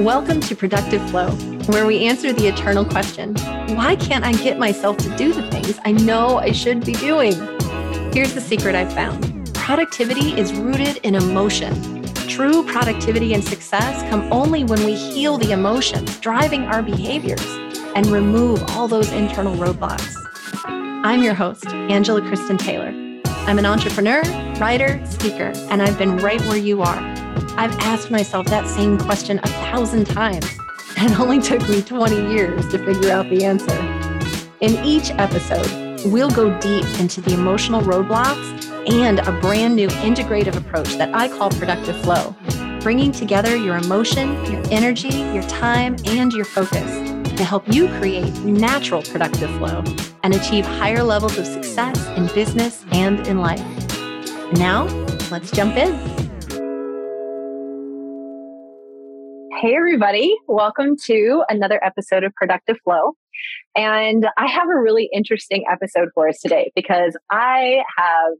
[0.00, 1.30] Welcome to Productive Flow,
[1.66, 3.34] where we answer the eternal question
[3.76, 7.34] why can't I get myself to do the things I know I should be doing?
[8.10, 12.02] Here's the secret I've found productivity is rooted in emotion.
[12.28, 17.44] True productivity and success come only when we heal the emotions driving our behaviors
[17.94, 20.14] and remove all those internal roadblocks.
[21.04, 22.88] I'm your host, Angela Kristen Taylor.
[23.46, 24.22] I'm an entrepreneur,
[24.58, 27.09] writer, speaker, and I've been right where you are.
[27.60, 30.46] I've asked myself that same question a thousand times,
[30.96, 33.78] and it only took me 20 years to figure out the answer.
[34.62, 40.56] In each episode, we'll go deep into the emotional roadblocks and a brand new integrative
[40.56, 42.34] approach that I call productive flow,
[42.80, 46.90] bringing together your emotion, your energy, your time, and your focus
[47.36, 49.84] to help you create natural productive flow
[50.22, 53.60] and achieve higher levels of success in business and in life.
[54.54, 54.84] Now,
[55.30, 56.19] let's jump in.
[59.60, 60.34] Hey, everybody.
[60.48, 63.12] Welcome to another episode of Productive Flow.
[63.76, 68.32] And I have a really interesting episode for us today because I have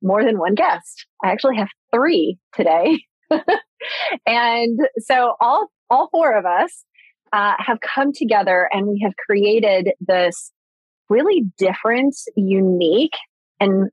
[0.00, 1.04] more than one guest.
[1.22, 2.98] I actually have three today.
[4.26, 6.86] and so all, all four of us
[7.34, 10.50] uh, have come together and we have created this
[11.10, 13.18] really different, unique,
[13.60, 13.90] and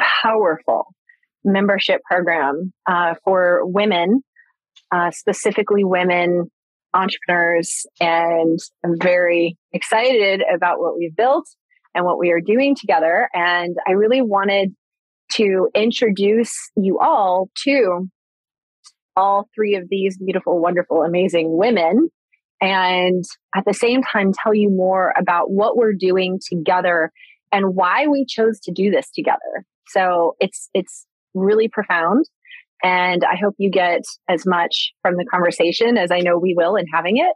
[0.00, 0.94] powerful
[1.44, 4.22] membership program uh, for women,
[4.96, 6.50] uh, specifically women
[6.94, 7.84] entrepreneurs.
[8.00, 11.46] And I'm very excited about what we've built
[11.94, 13.28] and what we are doing together.
[13.34, 14.74] And I really wanted
[15.32, 18.08] to introduce you all to
[19.16, 22.08] all three of these beautiful, wonderful, amazing women.
[22.60, 23.24] And
[23.54, 27.12] at the same time, tell you more about what we're doing together
[27.52, 29.64] and why we chose to do this together.
[29.88, 32.24] So it's, it's really profound.
[32.82, 36.76] And I hope you get as much from the conversation as I know we will
[36.76, 37.32] in having it.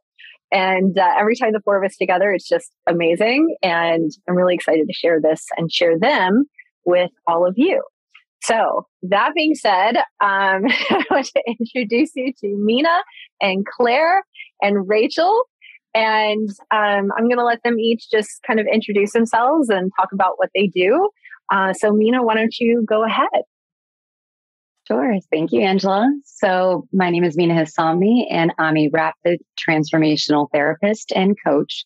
[0.53, 3.57] And uh, every time the four of us together, it's just amazing.
[3.63, 6.45] And I'm really excited to share this and share them
[6.85, 7.83] with all of you.
[8.43, 13.01] So, that being said, um, I want to introduce you to Meena
[13.41, 14.25] and Clare
[14.63, 15.43] and Rachael.
[15.95, 20.09] And um, I'm going to let them each just kind of introduce themselves and talk
[20.13, 21.11] about what they do.
[21.53, 23.43] Uh, so, Meena, why don't you go ahead?
[24.91, 25.21] Sure.
[25.31, 26.11] Thank you, Angela.
[26.25, 31.85] So, my name is Meena Hissami, and I'm a rapid transformational therapist and coach.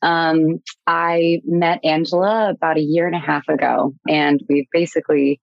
[0.00, 5.40] Um, I met Angela about a year and a half ago, and we've basically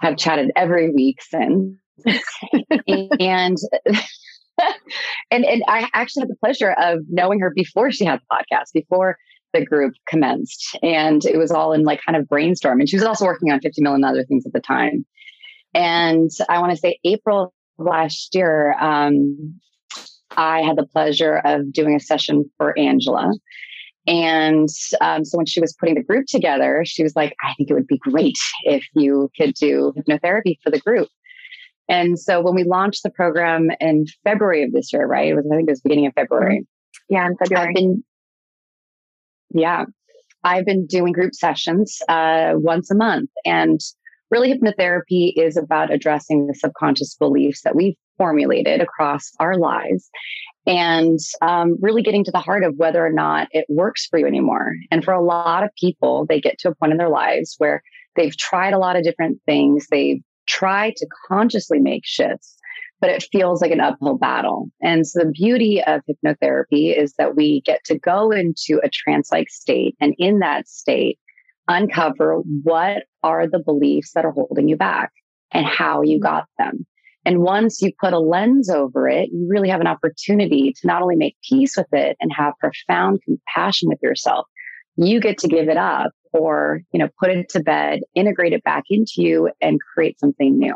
[0.00, 1.76] have chatted every week since.
[2.06, 3.58] and
[5.30, 8.72] and and I actually had the pleasure of knowing her before she had the podcast,
[8.72, 9.18] before
[9.52, 12.80] the group commenced, and it was all in like kind of brainstorm.
[12.80, 15.04] And she was also working on 50 million other things at the time.
[15.74, 19.60] And I want to say April last year, um,
[20.36, 23.32] I had the pleasure of doing a session for Angela.
[24.06, 24.68] And
[25.00, 27.74] um, so when she was putting the group together, she was like, I think it
[27.74, 31.08] would be great if you could do hypnotherapy for the group.
[31.88, 35.28] And so when we launched the program in February of this year, right?
[35.28, 36.66] It was, I think it was beginning of February.
[37.08, 37.68] Yeah, in February.
[37.68, 38.04] I've been,
[39.50, 39.84] yeah,
[40.42, 43.30] I've been doing group sessions uh, once a month.
[43.44, 43.80] And
[44.32, 50.08] really, hypnotherapy is about addressing the subconscious beliefs that we've formulated across our lives
[50.66, 54.26] and um, really getting to the heart of whether or not it works for you
[54.26, 54.72] anymore.
[54.90, 57.82] And for a lot of people, they get to a point in their lives where
[58.16, 59.86] they've tried a lot of different things.
[59.90, 62.56] They've tried to consciously make shifts,
[63.00, 64.68] but it feels like an uphill battle.
[64.80, 69.30] And so the beauty of hypnotherapy is that we get to go into a trance
[69.30, 69.94] like state.
[70.00, 71.18] And in that state,
[71.68, 75.12] uncover what are the beliefs that are holding you back
[75.52, 76.86] and how you got them.
[77.24, 81.02] And once you put a lens over it, you really have an opportunity to not
[81.02, 84.46] only make peace with it and have profound compassion with yourself,
[84.96, 88.64] you get to give it up or, you know, put it to bed, integrate it
[88.64, 90.74] back into you and create something new.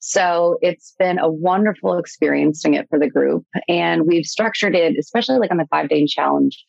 [0.00, 3.46] So it's been a wonderful experience doing it for the group.
[3.68, 6.62] And we've structured it, especially like on the five day challenge,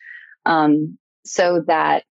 [0.45, 2.05] um, so that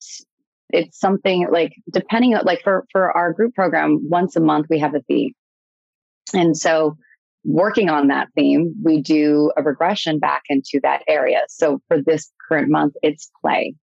[0.73, 4.79] it's something like depending on like for, for our group program, once a month we
[4.79, 5.33] have a theme.
[6.33, 6.97] And so
[7.45, 11.41] working on that theme, we do a regression back into that area.
[11.47, 13.75] So for this current month, it's play.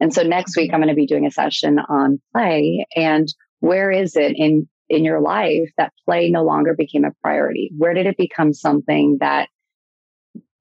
[0.00, 3.28] And so next week, I'm going to be doing a session on play and
[3.60, 7.72] where is it in, in your life that play no longer became a priority?
[7.76, 9.48] Where did it become something that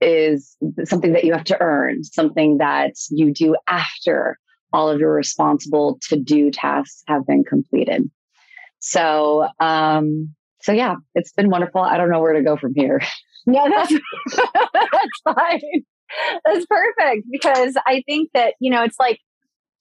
[0.01, 4.38] is something that you have to earn, something that you do after
[4.73, 8.09] all of your responsible to do tasks have been completed?
[8.79, 11.81] So, um, so yeah, it's been wonderful.
[11.81, 13.01] I don't know where to go from here.
[13.49, 13.93] No, that's
[14.73, 15.61] that's fine.
[16.45, 19.21] That's perfect because I think that you know it's like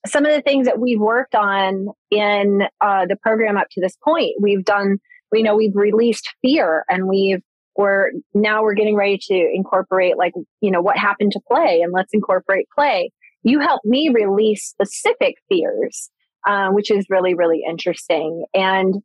[0.05, 3.97] some of the things that we've worked on in uh, the program up to this
[4.03, 4.35] point.
[4.39, 4.99] We've done,
[5.33, 7.41] you know, we've released fear, and we've
[7.75, 11.93] we're now we're getting ready to incorporate like you know what happened to play, and
[11.93, 13.11] let's incorporate play.
[13.47, 16.09] You helped me release specific fears,
[16.45, 18.95] uh, which is really really interesting, and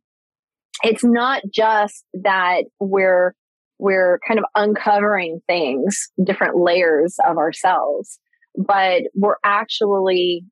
[0.83, 3.33] it's not just that we're
[3.79, 8.19] we're kind of uncovering things, different layers of ourselves,
[8.57, 10.43] but we're actually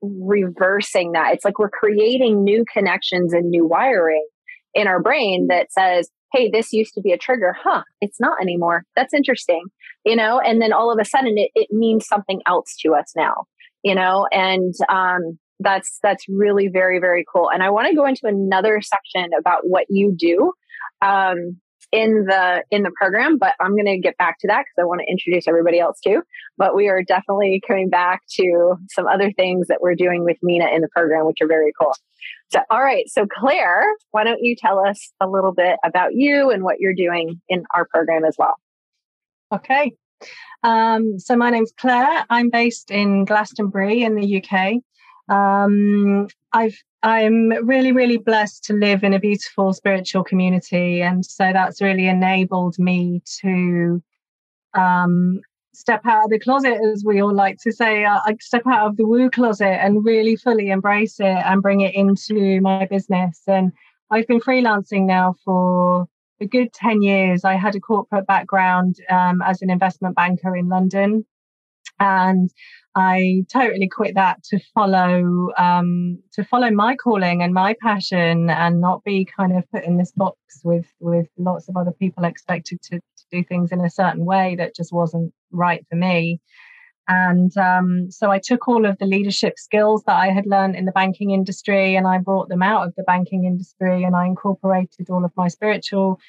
[0.00, 1.32] reversing that.
[1.32, 4.26] It's like we're creating new connections and new wiring
[4.74, 7.54] in our brain that says, hey, this used to be a trigger.
[7.62, 8.84] Huh, it's not anymore.
[8.96, 9.62] That's interesting.
[10.04, 13.12] You know, and then all of a sudden it, it means something else to us
[13.16, 13.44] now,
[13.82, 17.50] you know, and um, that's that's really very, very cool.
[17.50, 20.52] And I want to go into another section about what you do.
[21.00, 21.60] Um,
[21.92, 24.84] in the in the program but i'm going to get back to that because i
[24.84, 26.22] want to introduce everybody else too
[26.56, 30.74] but we are definitely coming back to some other things that we're doing with meena
[30.74, 31.92] in the program which are very cool
[32.50, 36.50] so all right so clare why don't you tell us a little bit about you
[36.50, 38.54] and what you're doing in our program as well
[39.52, 39.92] okay
[40.64, 44.82] um, so my name's clare i'm based in glastonbury in the uk
[45.28, 51.02] um, I've I'm really, really blessed to live in a beautiful spiritual community.
[51.02, 54.00] And so that's really enabled me to
[54.74, 55.40] um,
[55.74, 58.96] step out of the closet, as we all like to say, I step out of
[58.96, 63.40] the woo closet and really fully embrace it and bring it into my business.
[63.48, 63.72] And
[64.10, 66.06] I've been freelancing now for
[66.42, 67.44] a good 10 years.
[67.44, 71.24] I had a corporate background um, as an investment banker in London.
[71.98, 72.50] And
[72.94, 78.80] I totally quit that to follow um, to follow my calling and my passion, and
[78.80, 82.82] not be kind of put in this box with with lots of other people expected
[82.82, 86.40] to, to do things in a certain way that just wasn't right for me.
[87.08, 90.84] And um, so I took all of the leadership skills that I had learned in
[90.84, 95.10] the banking industry, and I brought them out of the banking industry, and I incorporated
[95.10, 96.20] all of my spiritual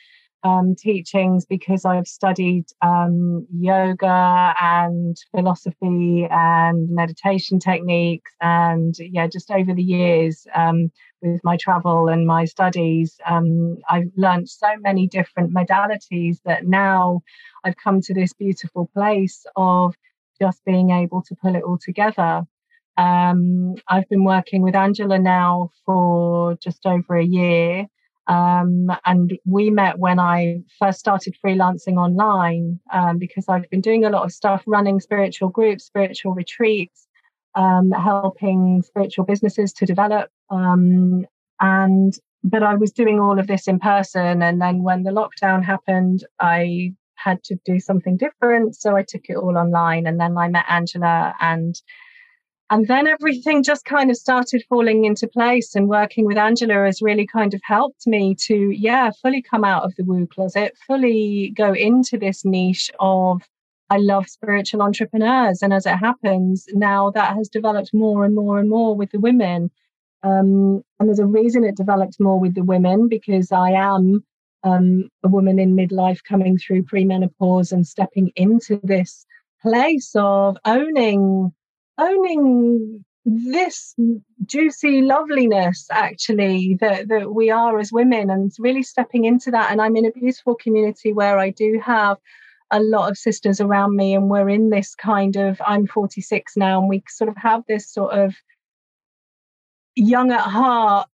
[0.43, 8.31] um, teachings because I've studied um, yoga and philosophy and meditation techniques.
[8.41, 10.91] And yeah, just over the years um,
[11.21, 17.21] with my travel and my studies, um, I've learned so many different modalities that now
[17.63, 19.95] I've come to this beautiful place of
[20.43, 22.33] just being able to pull it all together.
[22.97, 27.87] Um, I've been working with Angela now for just over a year.
[28.27, 34.05] Um, and we met when I first started freelancing online um, because I've been doing
[34.05, 37.07] a lot of stuff running spiritual groups, spiritual retreats,
[37.55, 40.29] um, helping spiritual businesses to develop.
[40.49, 41.25] Um,
[41.59, 42.13] and
[42.43, 44.41] but I was doing all of this in person.
[44.41, 46.93] And then when the lockdown happened, I
[47.23, 48.75] had to do something different.
[48.75, 50.07] So I took it all online.
[50.07, 51.79] And then I met Angela and
[52.69, 57.01] and then everything just kind of started falling into place and working with angela has
[57.01, 61.53] really kind of helped me to yeah fully come out of the woo closet fully
[61.55, 63.41] go into this niche of
[63.89, 68.57] i love spiritual entrepreneurs and as it happens now that has developed more and more
[68.59, 69.69] and more with the women
[70.23, 74.23] um, and there's a reason it developed more with the women because i am
[74.63, 79.25] um, a woman in midlife coming through premenopause and stepping into this
[79.61, 81.53] place of owning
[81.97, 83.95] owning this
[84.45, 89.71] juicy loveliness actually that, that we are as women and really stepping into that.
[89.71, 92.17] And i'm in a beautiful community where i do have
[92.71, 96.79] a lot of sisters around me and we're in this kind of i'm 46 now
[96.79, 98.35] and we sort of have this sort of
[99.95, 101.07] young at heart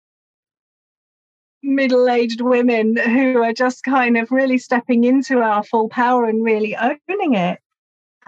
[1.62, 6.76] middle-aged women who are just kind of really stepping into our full power and really
[6.76, 7.58] owning it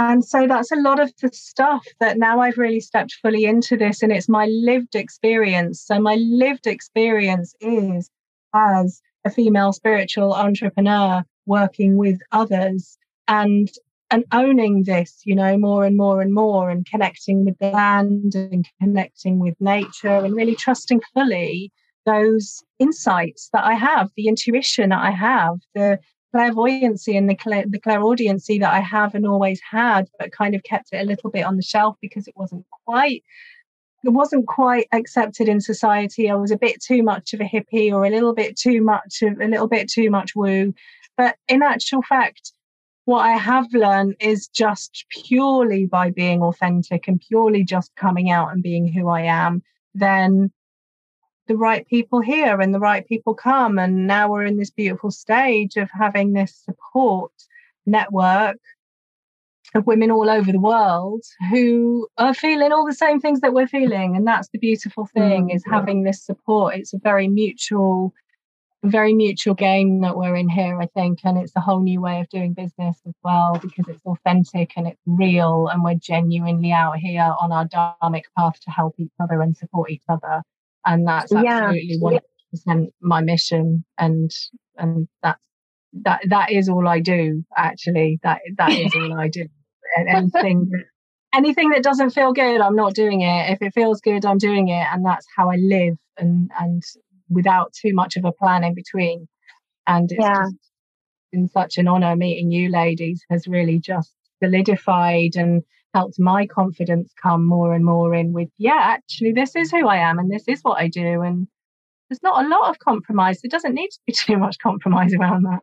[0.01, 3.77] and so that's a lot of the stuff that now I've really stepped fully into
[3.77, 5.83] this, and it's my lived experience.
[5.83, 8.09] So, my lived experience is
[8.55, 12.97] as a female spiritual entrepreneur working with others
[13.29, 13.71] and
[14.11, 18.35] and owning this, you know, more and more and more, and connecting with the land
[18.35, 21.71] and connecting with nature, and really trusting fully
[22.07, 25.99] those insights that I have, the intuition that I have, the
[26.33, 30.63] clairvoyancy and the, clair- the clairaudiency that I have and always had, but kind of
[30.63, 33.23] kept it a little bit on the shelf because it wasn't quite
[34.03, 36.31] it wasn't quite accepted in society.
[36.31, 39.21] I was a bit too much of a hippie or a little bit too much
[39.23, 40.73] of a little bit too much woo.
[41.19, 42.53] But in actual fact,
[43.05, 48.53] what I have learned is just purely by being authentic and purely just coming out
[48.53, 49.63] and being who I am,
[49.95, 50.51] then
[51.51, 53.77] the right people here and the right people come.
[53.77, 57.33] And now we're in this beautiful stage of having this support
[57.87, 58.57] network
[59.75, 63.67] of women all over the world who are feeling all the same things that we're
[63.67, 64.15] feeling.
[64.15, 66.77] And that's the beautiful thing mm, is having this support.
[66.77, 68.15] It's a very mutual,
[68.85, 71.19] very mutual game that we're in here, I think.
[71.25, 74.87] And it's a whole new way of doing business as well because it's authentic and
[74.87, 79.43] it's real and we're genuinely out here on our dharmic path to help each other
[79.43, 80.45] and support each other.
[80.87, 83.85] And that's absolutely one hundred percent my mission.
[83.99, 84.31] And
[84.77, 85.41] and that's
[85.93, 88.21] that that is all I do actually.
[88.23, 89.47] That that is all I do.
[89.97, 90.71] Anything
[91.33, 93.51] anything that doesn't feel good i'm not doing it.
[93.51, 94.87] If it feels good i'm doing it.
[94.93, 95.97] And that's how i live.
[96.17, 96.83] And and
[97.29, 99.29] without too much of a plan in between.
[99.87, 100.45] And it's yeah.
[100.45, 100.55] just
[101.33, 105.63] been such an honor meeting you ladies has really just solidified and
[105.95, 109.97] helped my confidence come more and more in with yeah actually this is who i
[109.97, 111.49] am and this is what i do and
[112.09, 115.43] there's not a lot of compromise there doesn't need to be too much compromise around
[115.45, 115.61] that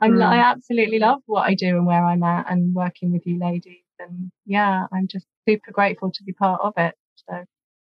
[0.00, 0.24] I'm, mm.
[0.24, 3.82] I absolutely love what I do and where I'm at and working with you ladies.
[3.98, 6.94] And yeah, I'm just super grateful to be part of it.
[7.28, 7.44] So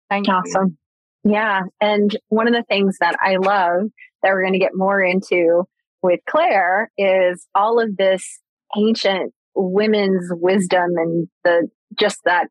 [0.08, 0.44] thank awesome.
[0.44, 0.50] you.
[0.50, 0.78] Awesome.
[1.24, 1.62] Yeah.
[1.80, 3.88] And one of the things that I love
[4.22, 5.64] that we're going to get more into
[6.02, 8.40] with Clare is all of this
[8.76, 12.48] ancient women's wisdom and the just that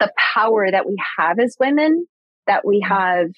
[0.00, 2.06] the power that we have as women
[2.46, 2.88] that we mm.
[2.88, 3.28] have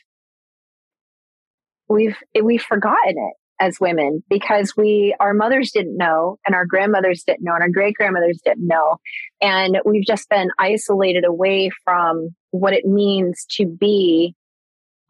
[1.88, 7.22] we've we've forgotten it as women because we our mothers didn't know and our grandmothers
[7.24, 8.96] didn't know and our great grandmothers didn't know
[9.40, 14.34] and we've just been isolated away from what it means to be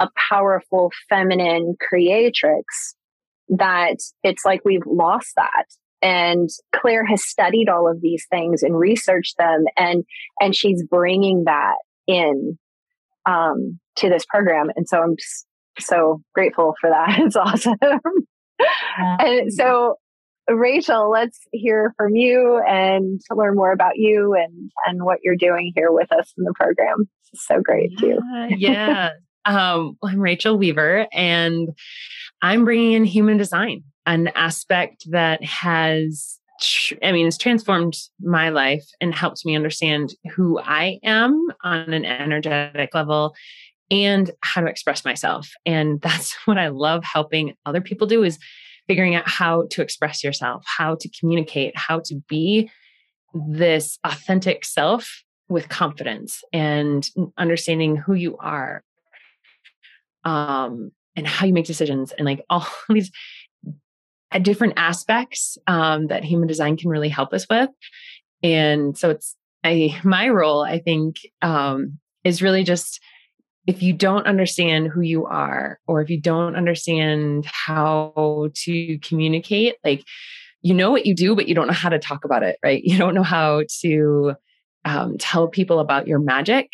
[0.01, 2.97] a powerful feminine creatrix
[3.49, 5.65] that it's like we've lost that
[6.03, 10.05] and clare has studied all of these things and researched them and
[10.41, 11.77] and she's bringing that
[12.07, 12.59] in
[13.27, 15.47] um, to this program and so i'm just
[15.79, 17.77] so grateful for that it's awesome
[18.99, 19.97] and so,
[20.49, 25.73] Rachael, let's hear from you and learn more about you and and what you're doing
[25.75, 27.09] here with us in the program.
[27.33, 28.57] It's so great yeah, too.
[28.57, 29.11] yeah.
[29.47, 31.71] Um, I'm Rachael Weaver, and
[32.43, 36.39] I'm bringing in human design, an aspect that has
[37.03, 42.05] I mean, it's transformed my life and helped me understand who I am on an
[42.05, 43.35] energetic level
[43.91, 45.49] and how to express myself.
[45.65, 48.39] And that's what I love helping other people do is
[48.89, 52.71] figuring out how to express yourself, how to communicate, how to be
[53.33, 58.83] this authentic self with confidence and understanding who you are
[60.25, 63.11] um and how you make decisions and like all these
[64.39, 67.71] different aspects um, that human design can really help us with.
[68.43, 73.01] And so it's i my role i think um, is really just
[73.67, 79.77] if you don't understand who you are or if you don't understand how to communicate
[79.85, 80.05] like
[80.63, 82.83] you know what you do but you don't know how to talk about it right?
[82.85, 84.35] You don't know how to
[84.85, 86.71] um, tell people about your magic.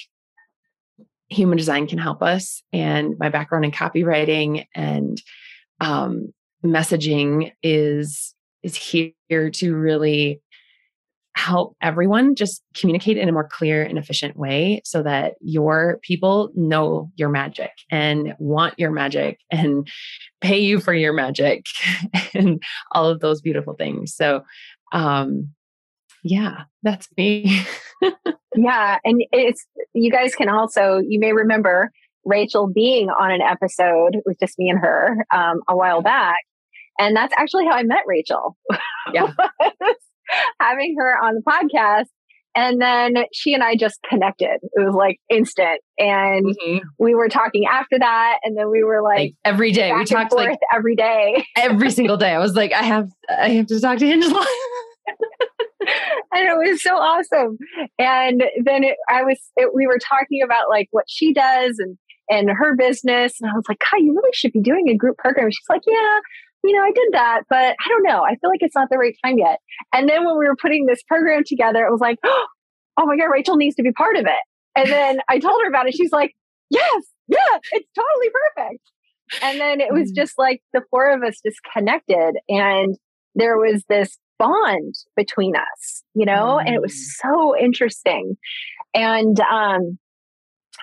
[1.29, 5.21] Human design can help us and my background in copywriting and
[5.81, 6.33] um,
[6.65, 10.41] messaging is is here to really
[11.37, 16.51] help everyone just communicate in a more clear and efficient way so that your people
[16.55, 19.87] know your magic and want your magic and
[20.41, 21.67] pay you for your magic
[22.35, 24.15] and all of those beautiful things.
[24.15, 24.45] So,
[24.93, 25.51] um,
[26.25, 27.61] yeah, that's me.
[28.57, 28.99] yeah.
[29.05, 31.93] And it's, you guys can also, you may remember
[32.27, 36.41] Rachael being on an episode with just me and her um, a while back.
[36.99, 38.57] And that's actually how I met Rachael.
[39.13, 39.33] Yeah.
[40.61, 42.07] having her on the podcast.
[42.57, 44.59] And then she and I just connected.
[44.63, 45.81] It was like instant.
[45.99, 46.79] And mm-hmm.
[46.99, 48.39] we were talking after that.
[48.43, 49.93] And then we were like, like every day.
[49.93, 51.45] We talked like every day.
[51.57, 52.33] every single day.
[52.33, 54.47] I was like, I have I have to talk to Angela.
[56.33, 57.59] and it was so awesome.
[57.99, 61.99] And then it, I was, it, we were talking about like what she does and,
[62.29, 63.35] and her business.
[63.41, 65.51] And I was like, God, you really should be doing a group program.
[65.51, 66.19] She's like, yeah,
[66.65, 68.25] you know, I did that, but I don't know.
[68.25, 69.61] I feel like it's not the right time yet.
[69.93, 73.27] And then when we were putting this program together, it was like, oh my God,
[73.27, 74.41] Rachael needs to be part of it.
[74.75, 75.95] And then I told her about it.
[75.95, 76.35] She's like,
[76.71, 78.83] yes, yeah, it's totally perfect.
[79.43, 80.17] And then it was mm.
[80.17, 82.97] just like the four of us just connected and
[83.35, 87.23] there was this bond between us, you know, and it was mm.
[87.23, 88.37] so interesting.
[88.95, 89.99] And um,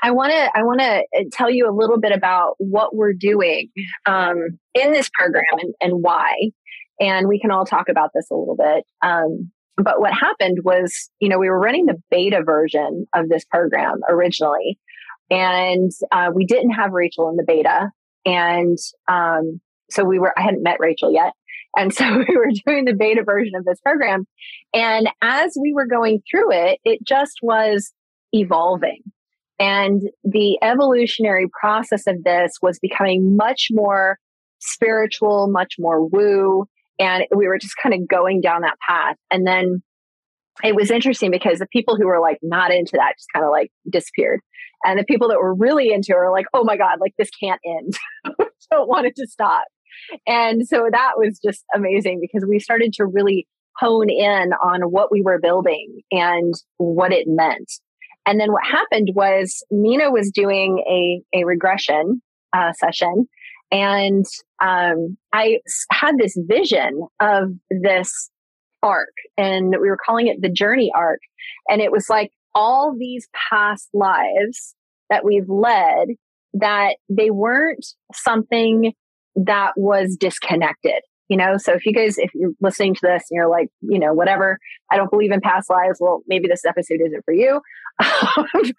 [0.01, 3.13] I want to I want to uh, tell you a little bit about what we're
[3.13, 3.69] doing
[4.05, 6.51] um, in this program and, and why,
[6.99, 8.85] and we can all talk about this a little bit.
[9.01, 13.43] Um, but what happened was, you know, we were running the beta version of this
[13.45, 14.77] program originally,
[15.29, 17.89] And uh, we didn't have Rachael in the beta.
[18.25, 19.59] And um,
[19.89, 21.33] so we were, I hadn't met Rachael yet.
[21.75, 24.27] And so we were doing the beta version of this program.
[24.73, 27.91] And as we were going through it, it just was
[28.31, 29.01] evolving.
[29.59, 34.17] And the evolutionary process of this was becoming much more
[34.59, 36.65] spiritual, much more woo.
[36.99, 39.15] And we were just kind of going down that path.
[39.31, 39.81] And then
[40.63, 43.51] it was interesting because the people who were like not into that just kind of
[43.51, 44.39] like disappeared.
[44.85, 47.29] And the people that were really into it were like, oh my God, like this
[47.29, 47.93] can't end.
[48.71, 49.65] Don't want it to stop.
[50.27, 55.11] And so that was just amazing because we started to really hone in on what
[55.11, 57.71] we were building and what it meant.
[58.25, 62.21] And then what happened was Meena was doing a, a regression
[62.55, 63.27] uh, session
[63.73, 64.25] and
[64.63, 65.59] um, I
[65.91, 68.29] had this vision of this
[68.83, 71.19] arc, and we were calling it the journey arc.
[71.67, 74.75] And it was like all these past lives
[75.09, 76.09] that we've led
[76.53, 78.93] that they weren't something
[79.35, 81.01] that was disconnected.
[81.33, 83.97] You know, so if you guys, if you're listening to this and you're like, you
[83.97, 84.59] know, whatever,
[84.91, 87.59] I don't believe in past lives, well, maybe this episode isn't for you.
[87.99, 88.75] if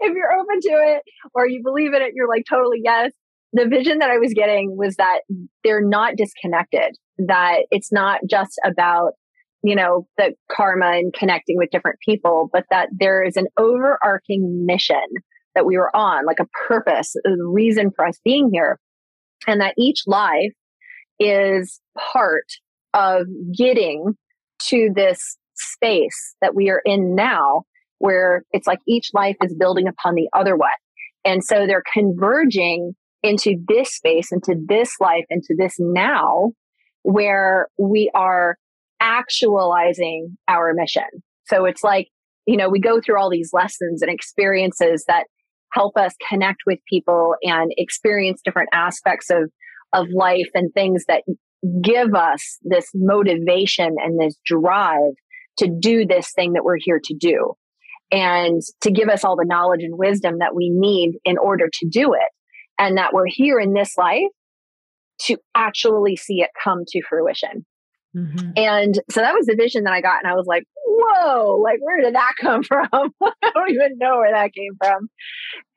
[0.00, 1.02] you're open to it
[1.34, 3.10] or you believe in it, you're like, totally yes
[3.52, 5.20] the vision that I was getting was that
[5.62, 9.12] they're not disconnected, that it's not just about,
[9.62, 14.64] you know, the karma and connecting with different people, but that there is an overarching
[14.64, 15.04] mission
[15.54, 18.78] that we were on, like a purpose, a reason for us being here.
[19.46, 20.52] And that each life
[21.24, 21.80] is
[22.12, 22.46] part
[22.94, 23.26] of
[23.56, 24.14] getting
[24.68, 27.62] to this space that we are in now,
[27.98, 30.70] where it's like each life is building upon the other one.
[31.24, 36.52] And so they're converging into this space, into this life, into this now
[37.02, 38.56] where we are
[39.00, 41.02] actualizing our mission.
[41.46, 42.08] So it's like,
[42.46, 45.26] you know, we go through all these lessons and experiences that
[45.72, 49.50] help us connect with people and experience different aspects of,
[49.92, 51.22] of life and things that
[51.82, 55.12] give us this motivation and this drive
[55.58, 57.54] to do this thing that we're here to do
[58.10, 61.88] and to give us all the knowledge and wisdom that we need in order to
[61.88, 62.28] do it
[62.78, 64.22] and that we're here in this life
[65.20, 67.64] to actually see it come to fruition.
[68.16, 68.50] Mm-hmm.
[68.56, 70.22] And so that was the vision that I got.
[70.22, 72.88] And I was like, whoa, like, where did that come from?
[72.92, 75.08] I don't even know where that came from.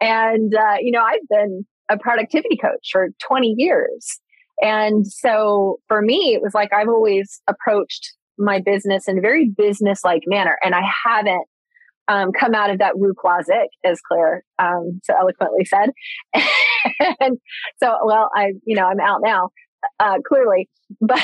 [0.02, 4.20] And, uh, you know, I've been a productivity coach for 20 years.
[4.62, 9.50] And so for me, it was like I've always approached my business in a very
[9.50, 10.58] business like manner.
[10.64, 11.46] And I haven't
[12.08, 15.90] um, come out of that woo closet, as Clare um, so eloquently said.
[17.20, 17.38] and
[17.82, 19.50] so, well, I, you know, I'm out now,
[20.00, 20.70] uh, clearly,
[21.02, 21.22] but.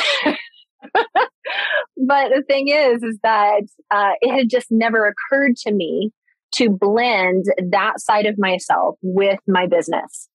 [1.96, 6.12] but the thing is, is that uh, it had just never occurred to me
[6.54, 10.28] to blend that side of myself with my business.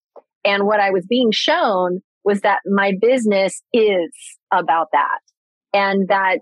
[0.46, 4.10] And what I was being shown was that my business is
[4.52, 5.18] about that.
[5.74, 6.38] And that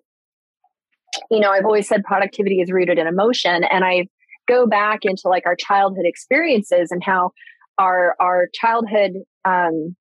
[1.30, 3.64] you know, I've always said productivity is rooted in emotion.
[3.64, 4.08] And I
[4.48, 7.30] go back into like our childhood experiences and how
[7.78, 9.12] our our childhood
[9.44, 9.96] um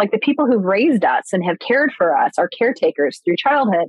[0.00, 3.88] like the people who've raised us and have cared for us, our caretakers through childhood,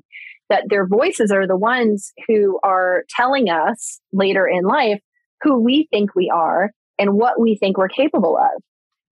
[0.49, 4.99] that their voices are the ones who are telling us later in life
[5.41, 8.61] who we think we are and what we think we're capable of.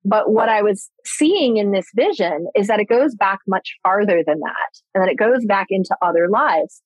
[0.05, 4.21] But what I was seeing in this vision is that it goes back much farther
[4.25, 6.81] than that, and that it goes back into other lives.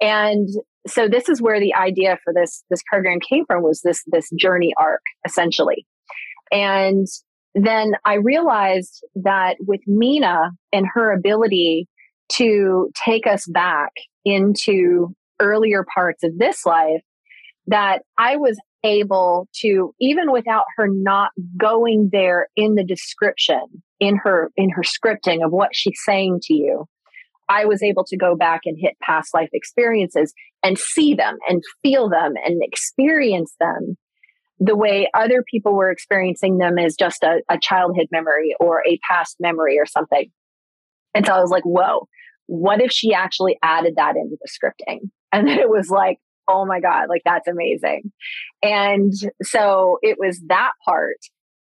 [0.00, 0.48] And
[0.86, 4.30] so this is where the idea for this this program came from was this this
[4.38, 5.86] journey arc essentially.
[6.52, 7.06] And
[7.54, 11.88] then I realized that with Meena and her ability
[12.30, 13.90] to take us back
[14.24, 17.02] into earlier parts of this life,
[17.66, 23.62] that I was able to even without her not going there in the description
[23.98, 26.86] in her in her scripting of what she's saying to you
[27.48, 31.62] i was able to go back and hit past life experiences and see them and
[31.82, 33.96] feel them and experience them
[34.58, 38.98] the way other people were experiencing them as just a, a childhood memory or a
[39.10, 40.30] past memory or something.
[41.14, 42.06] And so i was like whoa
[42.50, 45.08] what if she actually added that into the scripting?
[45.32, 48.12] And then it was like oh my God, like that's amazing.
[48.62, 51.18] And so it was that part.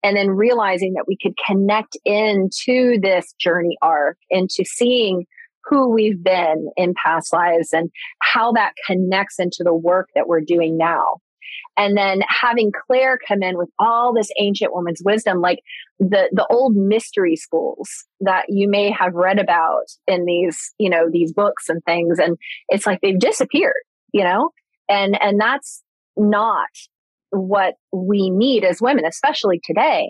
[0.04, 5.26] And then realizing that we could connect into this journey arc, into seeing
[5.66, 7.90] who we've been in past lives and
[8.22, 11.18] how that connects into the work that we're doing now.
[11.76, 15.60] And then having Clare come in with all this ancient woman's wisdom, like
[16.00, 21.08] the, the old mystery schools that you may have read about in these, you know,
[21.12, 22.18] these books and things.
[22.18, 22.38] And
[22.70, 23.74] it's like they've disappeared,
[24.18, 24.52] you know?
[24.90, 25.84] and and that's
[26.16, 26.70] not
[27.32, 30.10] what we need as women, especially today.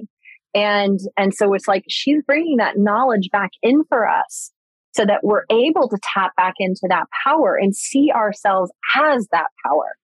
[0.54, 4.52] And, and so it's like she's bringing that knowledge back in for us
[4.96, 9.48] so that we're able to tap back into that power and see ourselves as that
[9.66, 9.96] power.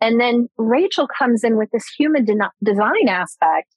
[0.00, 3.68] And then Rachael comes in with this human de- design aspect.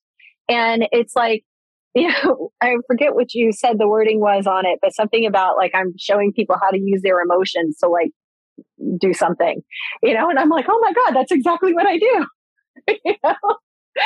[0.48, 1.44] And it's like,
[1.96, 5.58] you know, I forget what you said the wording was on it, but something about
[5.58, 8.10] like I'm showing people how to use their emotions So, like
[9.00, 9.62] do something,
[10.02, 12.26] you know, and I'm like, oh my God, that's exactly what I do.
[13.06, 13.36] you know?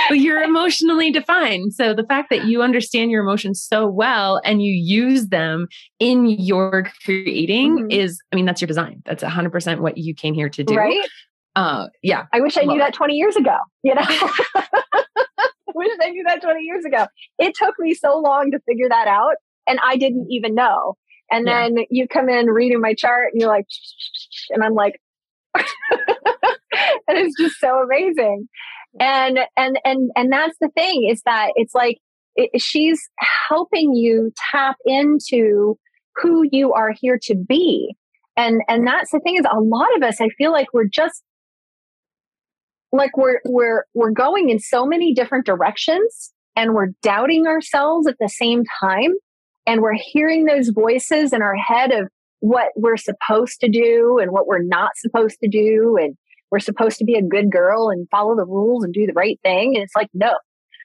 [0.09, 1.73] but you're emotionally defined.
[1.73, 5.67] So the fact that you understand your emotions so well and you use them
[5.99, 7.91] in your creating mm-hmm.
[7.91, 9.01] is, I mean, that's your design.
[9.05, 10.75] That's 100% what you came here to do.
[10.75, 11.07] Right.
[11.55, 12.25] Uh, yeah.
[12.33, 14.01] I wish I knew that 20 years ago, you know?
[14.05, 17.07] I wish I knew that 20 years ago.
[17.39, 19.35] It took me so long to figure that out,
[19.67, 20.95] and I didn't even know.
[21.31, 21.63] And yeah.
[21.63, 23.65] then you come in reading my chart, and you're like,
[24.49, 24.99] and I'm like,
[25.55, 28.47] and it's just so amazing.
[28.99, 31.97] And and and and that's the thing is that it's like
[32.35, 32.99] it, she's
[33.49, 35.77] helping you tap into
[36.15, 37.95] who you are here to be.
[38.35, 41.23] And and that's the thing is a lot of us I feel like we're just
[42.91, 48.15] like we're we're we're going in so many different directions and we're doubting ourselves at
[48.19, 49.13] the same time
[49.67, 52.07] and we're hearing those voices in our head of
[52.39, 56.15] what we're supposed to do and what we're not supposed to do and
[56.49, 59.39] we're supposed to be a good girl and follow the rules and do the right
[59.43, 60.33] thing and it's like no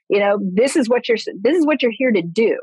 [0.08, 2.58] you know this is what you're this is what you're here to do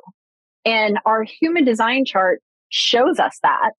[0.65, 3.71] and our human design chart shows us that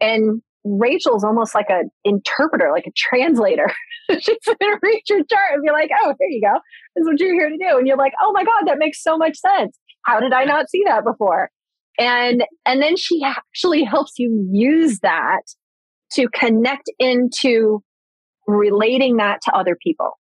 [0.00, 3.72] and Rachael's almost like an interpreter, like a translator.
[4.10, 6.58] She's to read your chart and be like, oh, here you go.
[6.94, 7.78] This is what you're here to do.
[7.78, 9.78] And you're like, oh my God, that makes so much sense.
[10.04, 11.50] How did I not see that before?
[12.00, 15.42] And, and then she actually helps you use that
[16.14, 17.82] to connect into
[18.48, 20.18] relating that to other people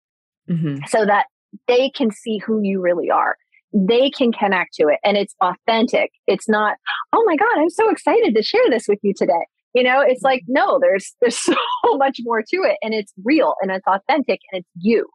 [0.50, 0.78] mm-hmm.
[0.88, 1.26] so that
[1.68, 3.36] they can see who you really are.
[3.74, 6.12] They can connect to it and it's authentic.
[6.26, 6.78] It's not,
[7.14, 10.24] oh my God, I'm so excited to share this with you today you know it's
[10.24, 11.54] like no there's there's so
[11.98, 15.06] much more to it and it's real and it's authentic and it's you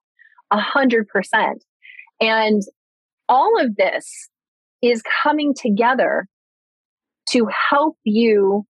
[0.52, 1.64] a hundred percent
[2.20, 2.62] and
[3.28, 4.28] all of this
[4.82, 6.26] is coming together
[7.30, 8.64] to help you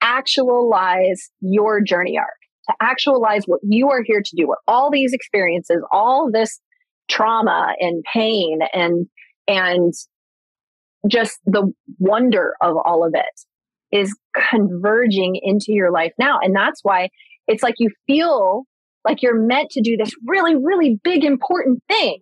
[0.00, 2.28] actualize your journey arc
[2.68, 6.60] to actualize what you are here to do what all these experiences all this
[7.08, 9.06] trauma and pain and
[9.48, 9.94] and
[11.08, 14.14] just the wonder of all of it is
[14.50, 16.38] converging into your life now.
[16.40, 17.08] And that's why
[17.46, 18.64] it's like you feel
[19.04, 22.18] like you're meant to do this really, really big, important thing.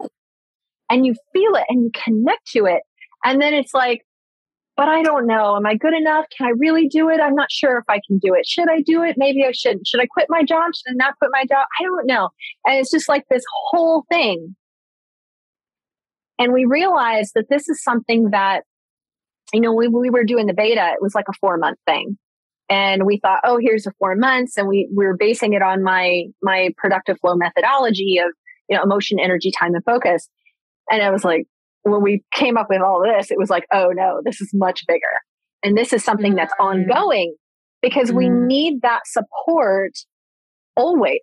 [0.91, 2.83] And you feel it and you connect to it.
[3.25, 4.03] And then it's like,
[4.77, 5.57] but I don't know.
[5.57, 6.27] Am I good enough?
[6.37, 7.21] Can I really do it?
[7.21, 8.47] I'm not sure if I can do it.
[8.47, 9.17] Should I do it?
[9.17, 9.87] Maybe I shouldn't.
[9.87, 10.73] Should I quit my job?
[10.75, 11.67] Should I not quit my job?
[11.81, 12.31] I don't know.
[12.67, 14.57] And it's just like this whole thing.
[16.39, 18.65] And we realized that this is something that
[19.55, 22.19] you know, we, we were doing the beta, it was like a four month thing.
[22.69, 24.57] And we thought, oh, here's the four months.
[24.57, 28.33] And we, we were basing it on my, my productive flow methodology of,
[28.69, 30.29] you know, emotion, energy, time, and focus.
[30.91, 31.47] And I was like,
[31.85, 34.85] when we came up with all this, it was like, oh no, this is much
[34.87, 35.03] bigger.
[35.63, 36.81] And this is something that's mm-hmm.
[36.81, 37.37] ongoing
[37.83, 38.47] because mm we mm-hmm.
[38.47, 39.93] need that support
[40.77, 41.21] always.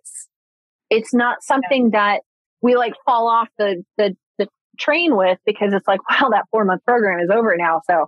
[0.90, 2.20] It's not something that
[2.60, 4.46] we like fall off the, the, the
[4.78, 7.80] train with because it's like, well, that four month program is over now.
[7.90, 8.06] So,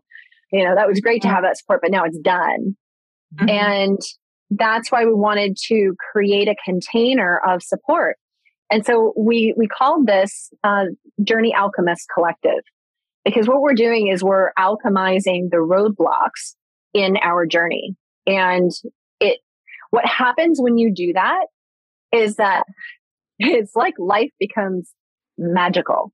[0.52, 2.76] you know, that was great to have that support, but now it's done.
[3.34, 3.48] Mm-hmm.
[3.48, 3.98] And
[4.50, 8.16] that's why we wanted to create a container of support.
[8.70, 10.84] And so we, we called this uh,
[11.22, 12.62] Journey Alchemist Collective
[13.24, 16.54] because what we're doing is we're alchemizing the roadblocks
[16.92, 17.96] in our journey.
[18.26, 18.70] And
[19.20, 19.38] it,
[19.90, 21.46] what happens when you do that
[22.12, 22.64] is that
[23.38, 24.90] it's like life becomes
[25.38, 26.12] magical.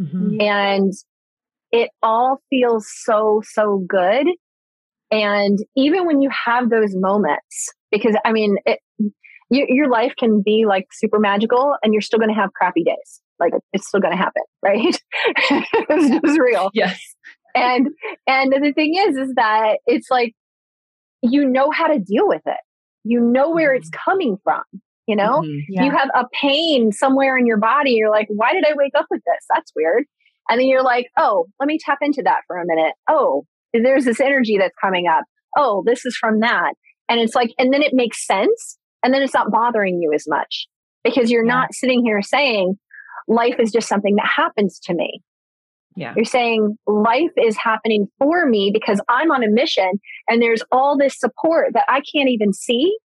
[0.00, 0.40] Mm-hmm.
[0.40, 0.92] And
[1.70, 4.26] it all feels so, so good.
[5.10, 8.80] And even when you have those moments, because I mean, it,
[9.52, 12.82] you, your life can be like super magical and you're still going to have crappy
[12.84, 13.20] days.
[13.38, 14.98] Like it's still going to happen, right?
[15.26, 16.70] it's just real.
[16.72, 16.98] Yes.
[17.54, 17.88] And,
[18.26, 20.32] and the thing is, is that it's like,
[21.20, 22.56] you know how to deal with it.
[23.04, 24.10] You know where it's mm-hmm.
[24.10, 24.62] coming from.
[25.06, 25.58] You know, mm-hmm.
[25.68, 25.84] yeah.
[25.84, 27.90] you have a pain somewhere in your body.
[27.90, 29.44] You're like, why did I wake up with this?
[29.52, 30.04] That's weird.
[30.48, 32.94] And then you're like, oh, let me tap into that for a minute.
[33.10, 35.24] Oh, there's this energy that's coming up.
[35.56, 36.74] Oh, this is from that.
[37.08, 38.78] And it's like, and then it makes sense.
[39.02, 40.66] And then it's not bothering you as much
[41.04, 41.52] because you're yeah.
[41.54, 42.78] not sitting here saying
[43.28, 45.20] life is just something that happens to me.
[45.94, 46.14] Yeah.
[46.16, 50.96] You're saying life is happening for me because I'm on a mission and there's all
[50.96, 52.96] this support that I can't even see.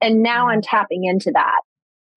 [0.00, 1.60] And now I'm tapping into that.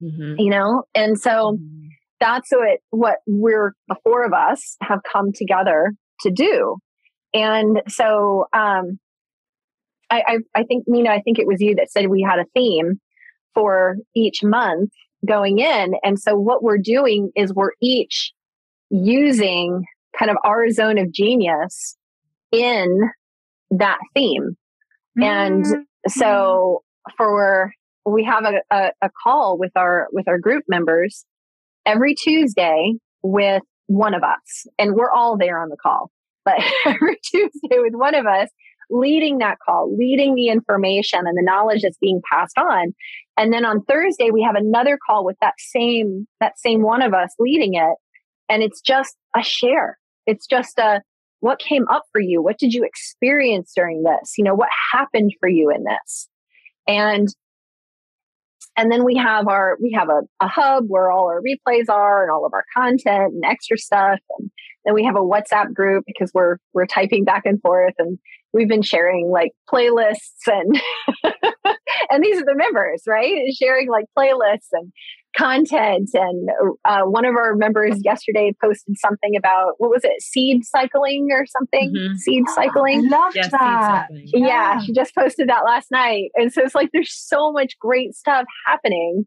[0.02, 0.40] mm-hmm.
[0.40, 0.84] you know?
[0.94, 1.88] And so mm-hmm.
[2.20, 6.78] that's what, what we're, the four of us have come together to do.
[7.34, 9.00] And so, um,
[10.10, 12.46] I, I, I think, Meena, I think it was you that said we had a
[12.54, 13.00] theme
[13.58, 14.92] for each month
[15.28, 15.96] going in.
[16.04, 18.32] And so what we're doing is we're each
[18.92, 19.84] using
[20.18, 21.98] kind of our zone of genius
[22.52, 23.10] in
[23.72, 24.56] that theme.
[25.18, 25.24] Mm-hmm.
[25.24, 25.66] And
[26.08, 26.84] so
[27.18, 27.74] for
[28.06, 31.26] we have a, a, a call with our with our group members
[31.84, 32.94] every Tuesday
[33.24, 34.68] with one of us.
[34.78, 36.12] And we're all there on the call.
[36.46, 38.50] But every Tuesday with one of us
[38.90, 42.94] leading that call, leading the information and the knowledge that's being passed on.
[43.38, 47.14] And then on Thursday, we have another call with that same, that same one of
[47.14, 47.96] us leading it.
[48.50, 49.98] And it's just a share.
[50.26, 51.02] It's just a,
[51.40, 52.42] what came up for you?
[52.42, 54.34] What did you experience during this?
[54.38, 56.30] You know, what happened for you in this?
[56.88, 57.28] And
[58.78, 62.22] and then we have our we have a, a hub where all our replays are
[62.22, 64.52] and all of our content and extra stuff and
[64.88, 68.18] then we have a whatsapp group because we're we're typing back and forth and
[68.54, 70.82] we've been sharing like playlists and
[72.10, 74.92] and these are the members right sharing like playlists and
[75.38, 76.10] content.
[76.14, 76.50] And
[76.84, 81.46] uh, one of our members yesterday posted something about what was it, seed cycling or
[81.46, 81.94] something?
[81.96, 82.16] Mm-hmm.
[82.16, 83.06] Seed cycling.
[83.06, 84.08] I love yes, that.
[84.12, 84.48] Yeah.
[84.48, 86.32] yeah, she just posted that last night.
[86.36, 89.26] And so it's like there's so much great stuff happening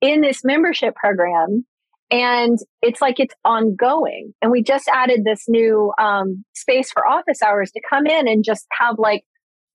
[0.00, 1.64] in this membership program.
[2.10, 4.32] And it's like it's ongoing.
[4.40, 8.44] And we just added this new um, space for office hours to come in and
[8.44, 9.24] just have like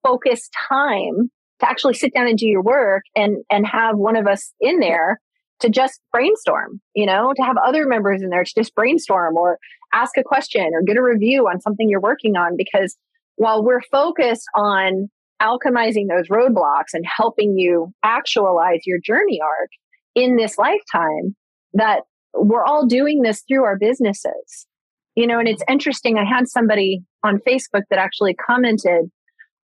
[0.04, 4.28] focused time to actually sit down and do your work and and have one of
[4.28, 5.20] us in there
[5.60, 9.60] to just brainstorm, you know, to have other members in there to just brainstorm or
[9.94, 12.56] ask a question or get a review on something you're working on.
[12.58, 12.98] Because
[13.36, 15.10] while we're focused on
[15.42, 19.70] alchemizing those roadblocks and helping you actualize your journey arc
[20.16, 21.36] in this lifetime,
[21.74, 22.02] that
[22.34, 24.68] we're all doing this through our businesses.
[25.16, 26.18] You know, and it's interesting.
[26.18, 29.12] I had somebody on Facebook that actually commented.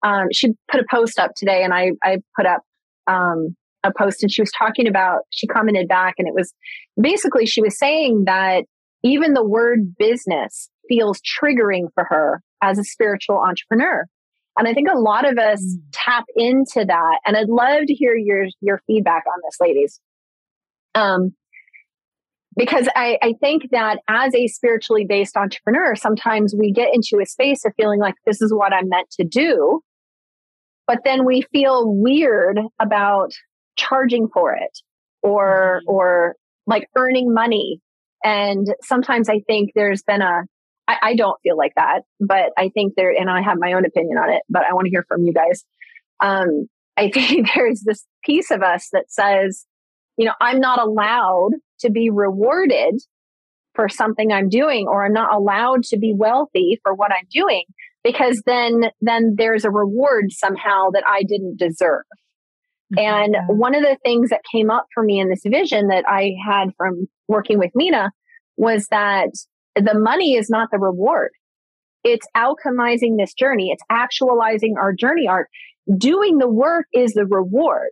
[0.02, 2.62] Um, she put a post up today, and I I put up
[3.08, 6.54] um, a post and she was talking about, she commented back and it was
[7.00, 8.64] basically she was saying that
[9.04, 14.06] even the word business feels triggering for her as a spiritual entrepreneur.
[14.58, 15.82] And I think a lot of us mm.
[15.92, 17.20] tap into that.
[17.26, 20.00] And I'd love to hear your, your feedback on this, ladies.
[20.96, 21.34] Um,
[22.56, 27.26] because I, I think that as a spiritually based entrepreneur, sometimes we get into a
[27.26, 29.82] space of feeling like this is what I'm meant to do.
[30.86, 33.32] But then we feel weird about
[33.76, 34.80] charging for it
[35.22, 35.92] or mm-hmm.
[35.92, 36.36] or
[36.68, 37.82] like earning money
[38.24, 40.42] and sometimes i think there's been a
[40.88, 43.86] I, I don't feel like that but i think there and i have my own
[43.86, 45.64] opinion on it but i want to hear from you guys
[46.22, 49.66] um i think there's this piece of us that says
[50.18, 52.96] you know i'm not allowed to be rewarded
[53.76, 57.64] for something i'm doing or i'm not allowed to be wealthy for what i'm doing
[58.04, 62.04] because then then there's a reward somehow that i didn't deserve
[62.98, 63.58] and mm-hmm.
[63.58, 66.70] one of the things that came up for me in this vision that I had
[66.78, 68.10] from working with Meena
[68.58, 69.30] was that
[69.76, 71.32] the money is not the reward.
[72.04, 73.72] It's alchemizing this journey.
[73.72, 75.48] It's actualizing our journey arc.
[75.98, 77.90] Doing the work is the reward.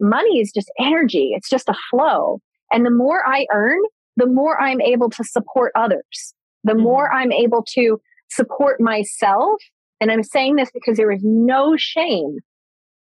[0.00, 1.32] Money is just energy.
[1.34, 2.40] It's just a flow.
[2.72, 3.78] And the more I earn,
[4.16, 6.34] the more I'm able to support others.
[6.64, 6.82] The mm-hmm.
[6.82, 8.00] more I'm able to
[8.30, 9.60] support myself.
[10.00, 12.38] And I'm saying this because there is no shame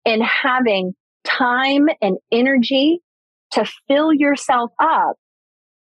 [0.04, 3.00] in having time and energy
[3.52, 5.16] to fill yourself up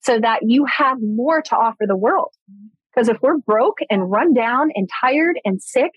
[0.03, 2.31] so that you have more to offer the world.
[2.95, 5.91] Because if we're broke and run down and tired and sick,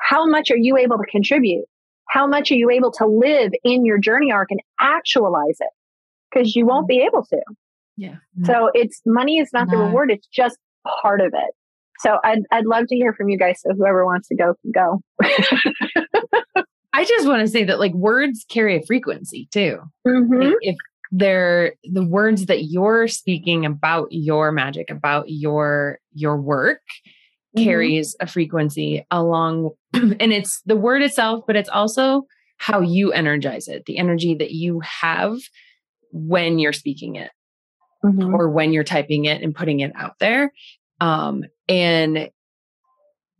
[0.00, 1.64] how much are you able to contribute?
[2.08, 5.70] How much are you able to live in your journey arc and actualize it?
[6.30, 7.40] Because you won't be able to.
[7.96, 8.16] Yeah.
[8.44, 9.76] So it's money is not no.
[9.78, 10.56] the reward, it's just
[11.02, 11.54] part of it.
[12.00, 13.60] So I'd, I'd love to hear from you guys.
[13.60, 15.00] So whoever wants to go can go.
[16.92, 19.80] I just want to say that like words carry a frequency too.
[20.06, 20.52] Mm-hmm.
[20.60, 20.76] If
[21.10, 26.82] they're the words that you're speaking about your magic, about your your work
[27.56, 27.64] mm-hmm.
[27.64, 32.24] carries a frequency along and it's the word itself, but it's also
[32.58, 35.38] how you energize it, the energy that you have
[36.12, 37.30] when you're speaking it
[38.04, 38.34] mm-hmm.
[38.34, 40.52] or when you're typing it and putting it out there.
[41.00, 42.30] Um, and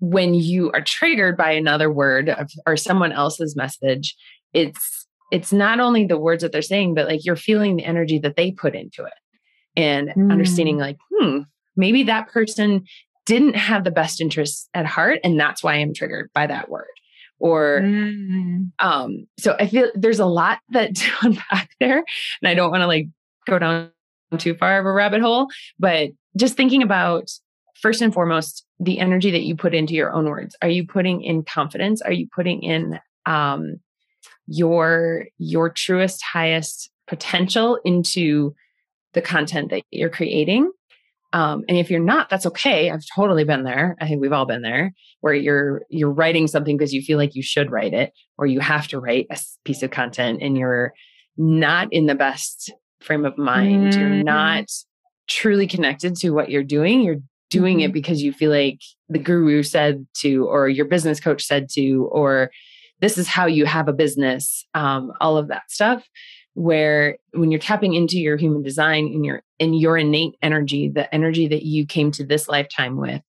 [0.00, 4.14] when you are triggered by another word of, or someone else's message,
[4.52, 8.18] it's it's not only the words that they're saying, but like you're feeling the energy
[8.18, 9.12] that they put into it
[9.76, 10.32] and mm.
[10.32, 11.40] understanding like, hmm,
[11.76, 12.84] maybe that person
[13.26, 15.18] didn't have the best interests at heart.
[15.22, 16.86] And that's why I'm triggered by that word.
[17.38, 18.70] Or mm.
[18.80, 22.80] um so i feel there's a lot that to unpack there and i don't want
[22.80, 23.06] to like
[23.46, 23.90] go down
[24.36, 25.48] too far of a rabbit hole
[25.78, 27.30] but just thinking about
[27.80, 30.56] first and foremost the energy that you put into your own words.
[30.62, 32.02] Are you putting in confidence?
[32.02, 33.80] Are you putting in um
[34.46, 38.54] your your truest highest potential into
[39.12, 40.70] the content that you're creating
[41.32, 42.90] um, and if you're not, that's okay.
[42.90, 43.96] I've totally been there.
[44.00, 47.34] I think we've all been there where you're you're writing something because you feel like
[47.34, 50.94] you should write it or you have to write a piece of content and you're
[51.36, 53.92] not in the best frame of mind.
[53.92, 54.00] Mm-hmm.
[54.00, 54.66] You're not
[55.28, 57.02] truly connected to what you're doing.
[57.02, 57.90] You're doing mm-hmm.
[57.90, 62.08] it because you feel like the guru said to or your business coach said to
[62.12, 62.50] or
[63.00, 66.06] this is how you have a business um, all of that stuff
[66.58, 71.12] where when you're tapping into your human design and your in your innate energy the
[71.14, 73.22] energy that you came to this lifetime with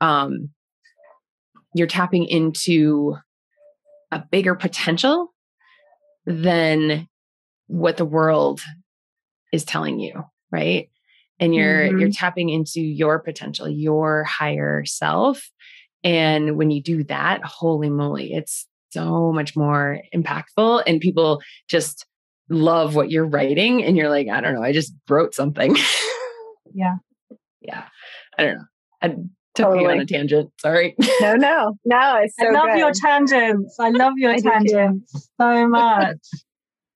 [0.00, 0.48] um
[1.74, 3.14] you're tapping into
[4.10, 5.30] a bigger potential
[6.24, 7.06] than
[7.66, 8.62] what the world
[9.52, 10.88] is telling you right
[11.38, 11.98] and you're mm-hmm.
[11.98, 15.50] you're tapping into your potential your higher self
[16.02, 22.06] and when you do that holy moly it's so much more impactful and people just
[22.50, 25.76] love what you're writing and you're like, I don't know, I just wrote something.
[26.74, 26.96] yeah.
[27.62, 27.84] Yeah.
[28.36, 28.64] I don't know.
[29.02, 29.86] I took totally.
[29.86, 30.50] me on a tangent.
[30.60, 30.94] Sorry.
[31.20, 32.16] No, no, no.
[32.22, 32.78] It's so I love good.
[32.78, 33.76] your tangents.
[33.78, 36.18] I love your I tangents so much.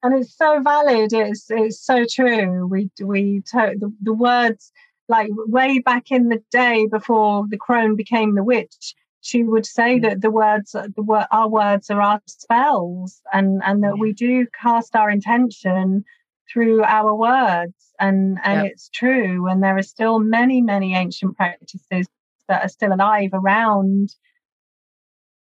[0.02, 1.12] and it's so valid.
[1.12, 2.66] It's it's so true.
[2.66, 4.72] We we to, the, the words
[5.08, 9.98] like way back in the day before the crone became the witch she would say
[9.98, 10.02] mm.
[10.02, 14.94] that the words the our words are our spells and and that we do cast
[14.94, 16.04] our intention
[16.52, 18.72] through our words and and yep.
[18.72, 22.06] it's true and there are still many many ancient practices
[22.48, 24.14] that are still alive around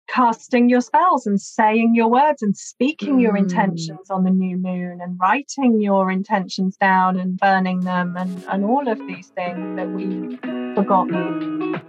[0.09, 3.23] casting your spells and saying your words and speaking mm.
[3.23, 8.45] your intentions on the new moon and writing your intentions down and burning them and,
[8.49, 10.41] and all of these things that we've
[10.75, 11.81] forgotten.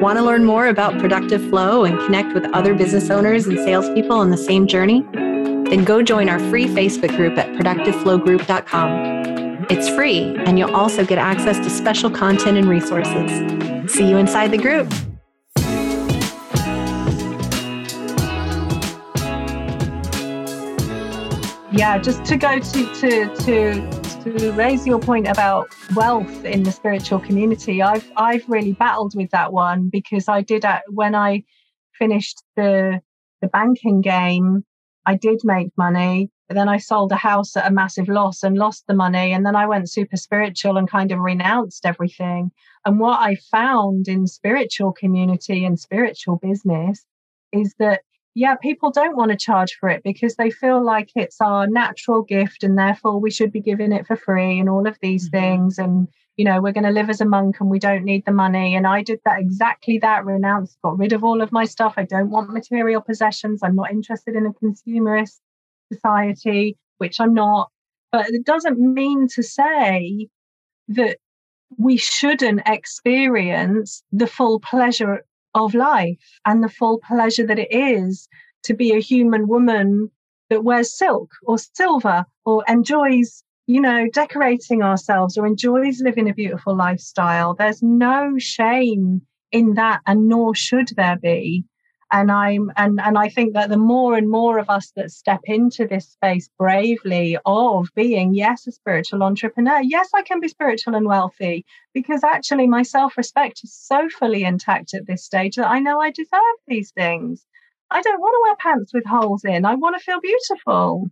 [0.00, 4.16] Want to learn more about productive flow and connect with other business owners and salespeople
[4.16, 5.02] on the same journey?
[5.12, 9.66] Then go join our free Facebook group at productiveflowgroup.com.
[9.68, 13.92] It's free, and you'll also get access to special content and resources.
[13.92, 14.90] See you inside the group.
[21.70, 26.72] Yeah, just to go to to to to raise your point about wealth in the
[26.72, 31.44] spiritual community, I've I've really battled with that one because I did at, when I
[31.98, 33.00] finished the
[33.40, 34.64] the banking game,
[35.06, 38.58] I did make money, but then I sold a house at a massive loss and
[38.58, 42.50] lost the money, and then I went super spiritual and kind of renounced everything.
[42.84, 47.06] And what I found in spiritual community and spiritual business
[47.52, 48.02] is that
[48.34, 52.22] yeah, people don't want to charge for it because they feel like it's our natural
[52.22, 55.40] gift and therefore we should be giving it for free and all of these mm-hmm.
[55.40, 55.78] things.
[55.78, 58.32] And, you know, we're going to live as a monk and we don't need the
[58.32, 58.76] money.
[58.76, 61.94] And I did that exactly that, renounced, got rid of all of my stuff.
[61.96, 63.60] I don't want material possessions.
[63.64, 65.40] I'm not interested in a consumerist
[65.92, 67.70] society, which I'm not.
[68.12, 70.28] But it doesn't mean to say
[70.88, 71.18] that
[71.78, 78.28] we shouldn't experience the full pleasure of life and the full pleasure that it is
[78.64, 80.10] to be a human woman
[80.48, 86.34] that wears silk or silver or enjoys you know decorating ourselves or enjoys living a
[86.34, 87.54] beautiful lifestyle.
[87.54, 91.64] There's no shame in that and nor should there be
[92.12, 95.40] and i'm and and i think that the more and more of us that step
[95.44, 100.94] into this space bravely of being yes a spiritual entrepreneur yes i can be spiritual
[100.94, 105.78] and wealthy because actually my self-respect is so fully intact at this stage that i
[105.78, 107.44] know i deserve these things.
[107.90, 109.64] I don't want to wear pants with holes in.
[109.64, 111.10] I want to feel beautiful.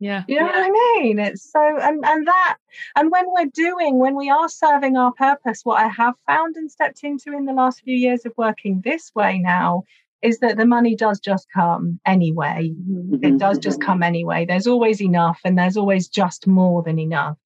[0.00, 0.24] Yeah.
[0.28, 0.52] You know yeah.
[0.52, 1.18] what i mean?
[1.18, 2.56] It's so and and that
[2.94, 6.70] and when we're doing when we are serving our purpose what i have found and
[6.70, 9.82] stepped into in the last few years of working this way now
[10.22, 12.72] is that the money does just come anyway.
[12.90, 13.24] Mm-hmm.
[13.24, 14.44] It does just come anyway.
[14.46, 17.36] There's always enough and there's always just more than enough.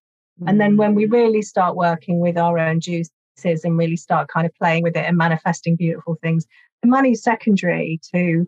[0.41, 0.49] Mm-hmm.
[0.49, 1.13] And then when we mm.
[1.13, 3.11] really start working with our own juices
[3.45, 6.47] and really start kind of playing with it and manifesting beautiful things,
[6.83, 8.47] the money's secondary to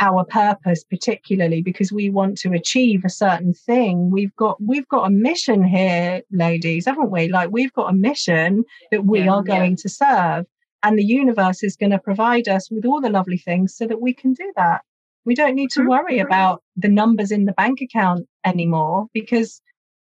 [0.00, 5.06] our purpose particularly because we want to achieve a certain thing we've got we've got
[5.06, 9.42] a mission here ladies haven't we like we've got a mission that we yeah, are
[9.42, 9.76] going yeah.
[9.76, 10.46] to serve
[10.82, 14.00] and the universe is going to provide us with all the lovely things so that
[14.00, 14.82] we can do that.
[15.24, 19.60] We don't need to worry about the numbers in the bank account anymore because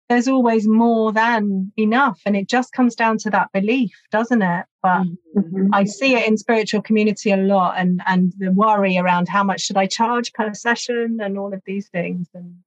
[0.10, 2.22] there's always more than enough.
[2.26, 4.66] And it just comes down to that belief, doesn't it?
[4.84, 5.04] But
[5.36, 5.74] mm-hmm.
[5.74, 9.62] I see it in spiritual community a lot and, and the worry around how much
[9.62, 12.28] should I charge per session and all of these things.
[12.34, 12.58] And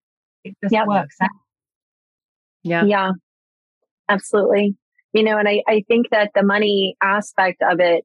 [0.43, 0.87] it just yep.
[0.87, 1.29] works out.
[2.65, 2.85] Yeah.
[2.85, 3.11] Yeah.
[4.09, 4.75] Absolutely.
[5.13, 8.05] You know, and I, I think that the money aspect of it,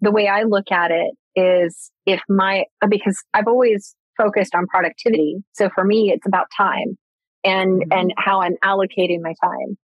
[0.00, 5.36] the way I look at it is if my, because I've always focused on productivity.
[5.52, 6.96] So for me, it's about time
[7.44, 7.92] and, mm-hmm.
[7.92, 9.76] and how I'm allocating my time.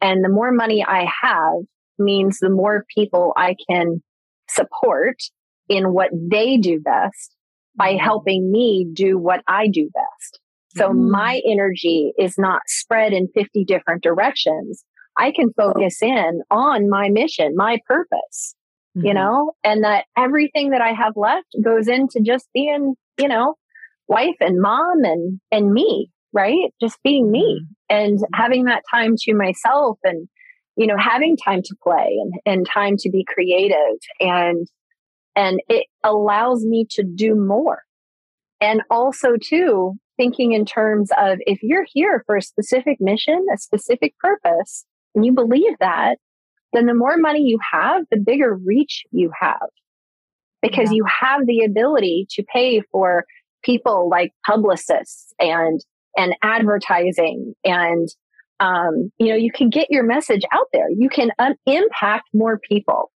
[0.00, 1.64] And the more money I have
[1.98, 4.02] means the more people I can
[4.50, 5.16] support
[5.68, 7.34] in what they do best
[7.76, 8.04] by mm-hmm.
[8.04, 10.40] helping me do what I do best.
[10.76, 11.10] So mm-hmm.
[11.10, 14.84] my energy is not spread in 50 different directions.
[15.18, 18.54] I can focus in on my mission, my purpose,
[18.96, 19.06] mm-hmm.
[19.06, 23.56] you know, and that everything that I have left goes into just being, you know,
[24.08, 26.72] wife and mom and, and me, right?
[26.80, 27.96] Just being me mm-hmm.
[27.96, 30.28] and having that time to myself and,
[30.76, 34.66] you know, having time to play and, and time to be creative and,
[35.36, 37.82] and it allows me to do more.
[38.60, 43.58] And also too, thinking in terms of if you're here for a specific mission, a
[43.58, 44.84] specific purpose,
[45.14, 46.16] and you believe that,
[46.72, 49.68] then the more money you have, the bigger reach you have
[50.62, 50.96] because yeah.
[50.96, 53.24] you have the ability to pay for
[53.62, 55.80] people like publicists and
[56.16, 58.08] and advertising and
[58.60, 62.58] um, you know you can get your message out there you can um, impact more
[62.68, 63.10] people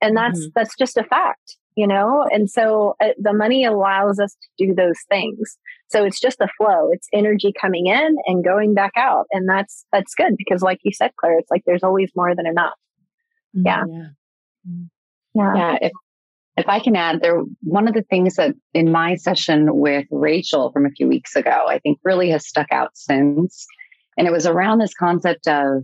[0.00, 0.50] and that's mm-hmm.
[0.54, 2.26] that's just a fact you know?
[2.30, 5.56] And so uh, the money allows us to do those things.
[5.88, 6.90] So it's just a flow.
[6.90, 9.26] It's energy coming in and going back out.
[9.30, 12.46] And that's that's good because like you said clare it's like there's always more than
[12.46, 12.74] enough.
[13.52, 13.84] Yeah.
[13.88, 14.06] yeah,
[15.34, 15.54] yeah.
[15.54, 15.92] yeah if
[16.56, 20.72] if I can add there, one of the things that in my session with Rachael
[20.72, 23.66] from a few weeks ago, I think really has stuck out since.
[24.16, 25.82] And it was around this concept of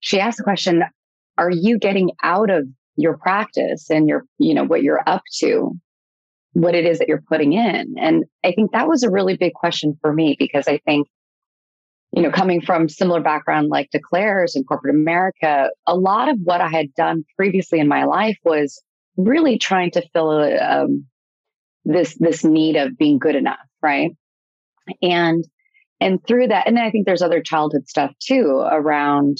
[0.00, 0.84] she asked the question,
[1.38, 2.66] are you getting out of
[3.00, 5.72] your practice and your, you know, what you're up to,
[6.52, 7.94] what it is that you're putting in?
[7.98, 11.08] And I think that was a really big question for me because I think,
[12.12, 16.60] you know, coming from similar background like Declares in corporate America, a lot of what
[16.60, 18.82] I had done previously in my life was
[19.16, 21.06] really trying to fill um,
[21.84, 24.10] this this need of being good enough, right?
[25.02, 25.44] And
[26.00, 29.38] and through that, and I think there's other childhood stuff too around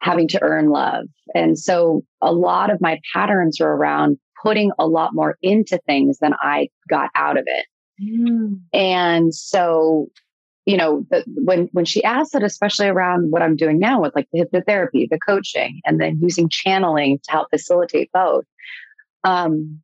[0.00, 1.06] having to earn love.
[1.34, 6.18] And so a lot of my patterns are around putting a lot more into things
[6.18, 7.66] than I got out of it.
[8.02, 8.60] Mm.
[8.72, 10.08] And so,
[10.66, 14.14] you know, the, when when she asked that, especially around what I'm doing now with
[14.14, 18.44] like the hypnotherapy, the coaching, and then using channeling to help facilitate both,
[19.24, 19.80] um,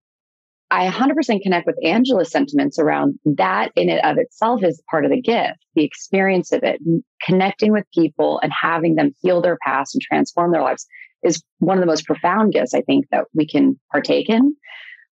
[0.73, 5.11] I 100% connect with Angela's sentiments around that in and of itself is part of
[5.11, 6.81] the gift, the experience of it,
[7.21, 10.87] connecting with people and having them heal their past and transform their lives
[11.23, 14.57] is one of the most profound gifts I think that we can partake in.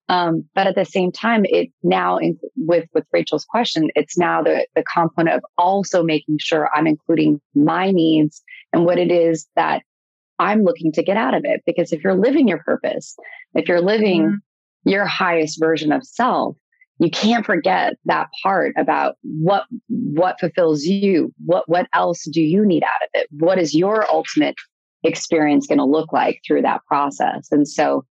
[0.09, 4.43] Um, but at the same time, it now in, with with Rachael's question, it's now
[4.43, 8.43] the the component of also making sure I'm including my needs
[8.73, 9.83] and what it is that
[10.39, 11.61] I'm looking to get out of it.
[11.67, 13.15] Because if you're living your purpose,
[13.55, 14.35] if you're living mm-hmm.
[14.85, 16.57] Your highest version of self,
[16.99, 21.33] you can't forget that part about what what fulfills you.
[21.45, 23.27] What what else do you need out of it?
[23.31, 24.57] What is your ultimate
[25.03, 27.49] experience going to look like through that process?
[27.51, 28.05] And so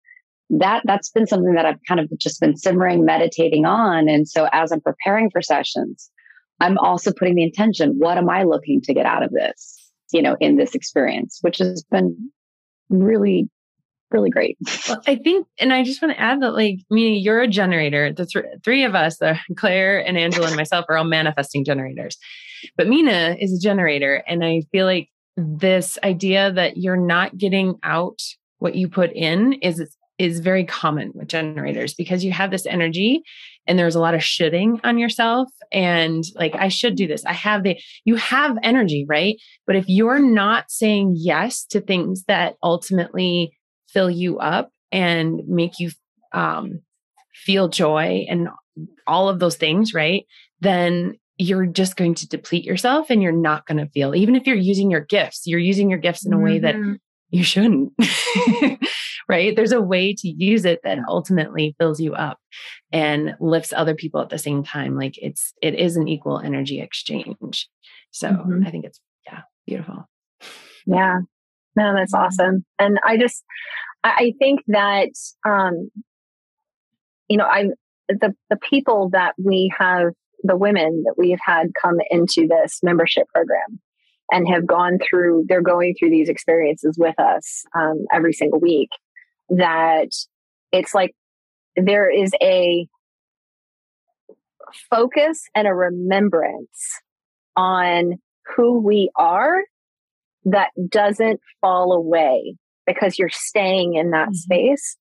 [0.49, 4.09] that that's been something that I've kind of just been simmering, meditating on.
[4.09, 6.09] And so as I'm preparing for sessions,
[6.59, 9.79] I'm also putting the intention, what am I looking to get out of this?
[10.11, 12.31] you know, in this experience, which has been
[12.89, 13.49] really,
[14.11, 14.57] really great.
[14.87, 17.47] Well, I think, and I just want to add that, like, I mean, you're a
[17.47, 18.11] generator.
[18.11, 22.17] The th- three of us, the Clare and Angela and myself, are all manifesting generators.
[22.75, 24.23] But Meena is a generator.
[24.27, 28.19] And I feel like this idea that you're not getting out
[28.57, 33.23] what you put in is is very common with generators because you have this energy
[33.65, 37.23] and there's a lot of shitting on yourself and like I should do this.
[37.25, 39.37] I have the you have energy, right?
[39.65, 43.53] But if you're not saying yes to things that ultimately
[43.93, 45.91] fill you up and make you
[46.33, 46.81] um
[47.33, 48.49] feel joy and
[49.07, 50.25] all of those things, right?
[50.61, 54.45] Then you're just going to deplete yourself and you're not going to feel even if
[54.45, 56.93] you're using your gifts, you're using your gifts in a way that mm-hmm.
[57.29, 57.93] you shouldn't.
[59.29, 59.55] right?
[59.55, 62.39] There's a way to use it that ultimately fills you up
[62.91, 64.97] and lifts other people at the same time.
[64.97, 67.69] Like it's, it is an equal energy exchange.
[68.11, 68.65] So mm-hmm.
[68.65, 70.09] I think it's, yeah, beautiful.
[70.85, 71.19] Yeah.
[71.75, 72.65] No, that's awesome.
[72.77, 73.43] And I just,
[74.03, 75.09] I think that,
[75.47, 75.89] um,
[77.27, 77.69] you know, I,
[78.09, 80.13] the, the people that we have,
[80.43, 83.79] the women that we have had come into this membership program,
[84.31, 88.89] and have gone through, they're going through these experiences with us um, every single week.
[89.49, 90.09] That
[90.71, 91.15] it's like
[91.75, 92.87] there is a
[94.89, 97.01] focus and a remembrance
[97.55, 98.19] on
[98.55, 99.61] who we are
[100.51, 104.35] that doesn't fall away because you're staying in that mm-hmm.
[104.35, 104.97] space.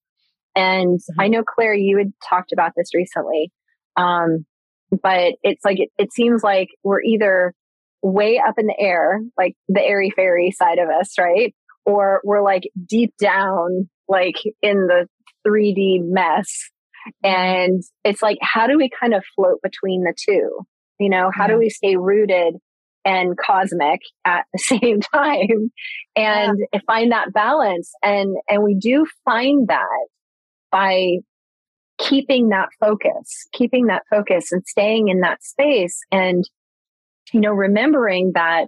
[0.55, 1.21] And mm-hmm.
[1.21, 3.51] I know, Clare, you had talked about this recently.
[3.97, 4.45] Um,
[4.91, 7.53] but it's like, it, it seems like we're either
[8.01, 11.53] way up in the air, like the airy fairy side of us, right?
[11.85, 15.07] Or we're like deep down, like in the
[15.47, 16.69] 3D mess.
[17.23, 20.65] And it's like, how do we kind of float between the two?
[20.99, 22.55] You know, how do we stay rooted
[23.05, 25.71] and cosmic at the same time
[26.15, 26.79] and yeah.
[26.85, 27.91] find that balance?
[28.03, 30.07] And, and we do find that
[30.71, 31.17] by
[31.97, 36.47] keeping that focus, keeping that focus and staying in that space and,
[37.33, 38.67] you know, remembering that,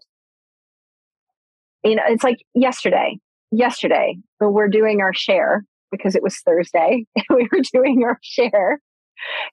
[1.84, 3.18] you know, it's like yesterday,
[3.52, 7.06] yesterday, we're doing our share because it was Thursday.
[7.30, 8.80] we were doing our share.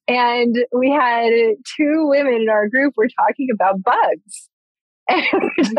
[0.07, 1.31] And we had
[1.77, 4.49] two women in our group were talking about bugs.
[5.61, 5.79] And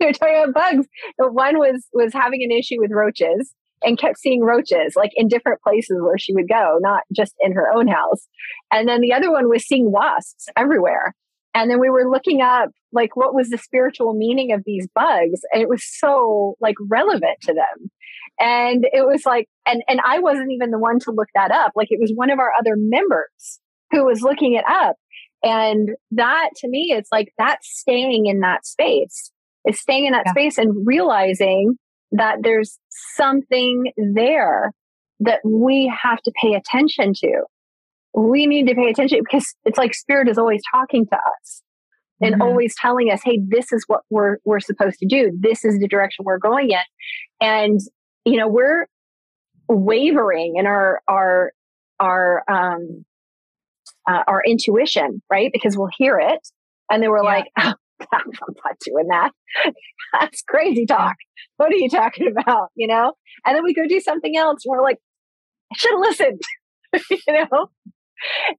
[0.00, 0.86] they were talking about bugs.
[1.18, 5.28] The One was was having an issue with roaches and kept seeing roaches like in
[5.28, 8.26] different places where she would go, not just in her own house.
[8.72, 11.14] And then the other one was seeing wasps everywhere.
[11.54, 15.40] And then we were looking up like what was the spiritual meaning of these bugs
[15.52, 17.90] and it was so like relevant to them
[18.40, 21.72] and it was like and and i wasn't even the one to look that up
[21.76, 24.96] like it was one of our other members who was looking it up
[25.42, 29.30] and that to me it's like that's staying in that space
[29.66, 30.32] is staying in that yeah.
[30.32, 31.76] space and realizing
[32.12, 32.78] that there's
[33.14, 34.72] something there
[35.20, 37.42] that we have to pay attention to
[38.14, 41.62] we need to pay attention because it's like spirit is always talking to us
[42.20, 42.42] and mm-hmm.
[42.42, 45.88] always telling us hey this is what we're we're supposed to do this is the
[45.88, 46.78] direction we're going in
[47.40, 47.80] and
[48.28, 48.86] you know, we're
[49.68, 51.52] wavering in our, our,
[51.98, 53.04] our, um,
[54.08, 55.50] uh, our intuition, right?
[55.52, 56.40] Because we'll hear it
[56.90, 57.30] and then we're yeah.
[57.30, 57.74] like, oh,
[58.12, 58.30] I'm
[58.64, 59.32] not doing that.
[60.20, 61.16] That's crazy talk.
[61.56, 62.68] What are you talking about?
[62.74, 63.12] You know?
[63.44, 64.62] And then we go do something else.
[64.64, 64.98] And we're like,
[65.72, 66.42] I should have listened,
[67.10, 67.66] you know?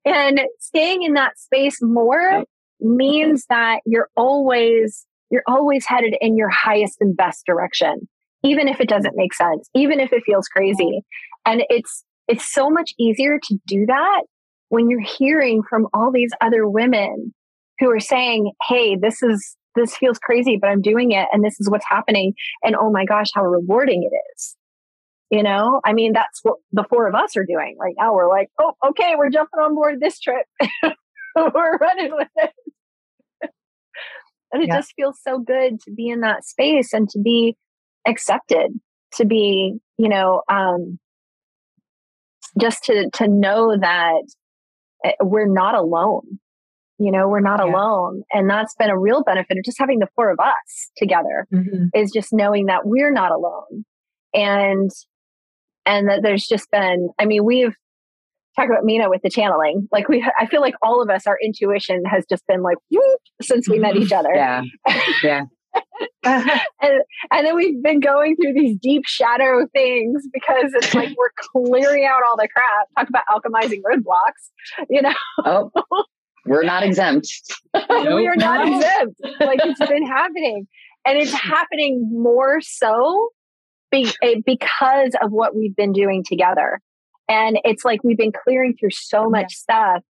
[0.05, 2.43] And staying in that space more
[2.79, 8.07] means that you're always, you're always headed in your highest and best direction
[8.43, 11.01] even if it doesn't make sense, even if it feels crazy.
[11.45, 14.21] And it's, it's so much easier to do that
[14.69, 17.33] when you're hearing from all these other women
[17.79, 21.27] who are saying, Hey, this is, this feels crazy, but I'm doing it.
[21.31, 22.33] And this is what's happening.
[22.63, 24.55] And oh my gosh, how rewarding it is.
[25.29, 28.13] You know, I mean, that's what the four of us are doing right now.
[28.13, 30.45] We're like, Oh, okay, we're jumping on board this trip.
[31.35, 32.51] we're running with it.
[34.51, 34.77] and it yeah.
[34.77, 37.55] just feels so good to be in that space and to be
[38.07, 38.71] accepted
[39.13, 40.99] to be you know um
[42.59, 44.23] just to to know that
[45.21, 46.39] we're not alone.
[46.97, 47.71] You know we're not yeah.
[47.71, 48.23] alone.
[48.31, 51.85] And that's been a real benefit of just having the four of us together mm-hmm.
[51.93, 53.85] is just knowing that we're not alone.
[54.33, 54.91] And
[55.85, 57.73] and that there's just been i mean we've
[58.55, 59.87] talked about meena with the channeling.
[59.91, 63.19] Like we i feel like all of us our intuition has just been like whoop
[63.41, 64.33] since we met each other.
[64.33, 64.63] Yeah.
[65.23, 65.43] Yeah
[66.23, 71.31] and, and then we've been going through these deep shadow things because it's like we're
[71.53, 72.87] clearing out all the crap.
[72.97, 75.13] Talk about alchemizing roadblocks, you know.
[75.45, 75.71] Oh,
[76.45, 77.27] we're not exempt.
[77.89, 79.19] we are not exempt.
[79.39, 80.67] Like it's been happening.
[81.05, 83.29] And it's happening more so
[83.91, 86.81] be, eh, because of what we've been doing together.
[87.27, 89.95] And it's like we've been clearing through so much yeah.
[89.95, 90.03] stuff.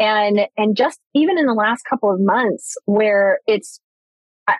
[0.00, 3.80] And and just even in the last couple of months where it's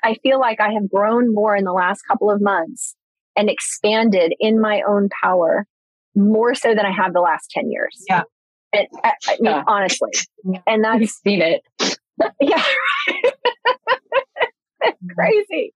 [0.02, 2.94] I feel like I have grown more in the last couple of months
[3.36, 5.66] and expanded in my own power
[6.14, 8.04] more so than I have the last 10 years.
[8.08, 8.22] Yeah.
[8.74, 9.64] I, I mean, yeah.
[9.66, 10.10] honestly.
[10.66, 11.62] And that's You've seen it.
[12.40, 12.62] yeah.
[15.14, 15.72] Crazy.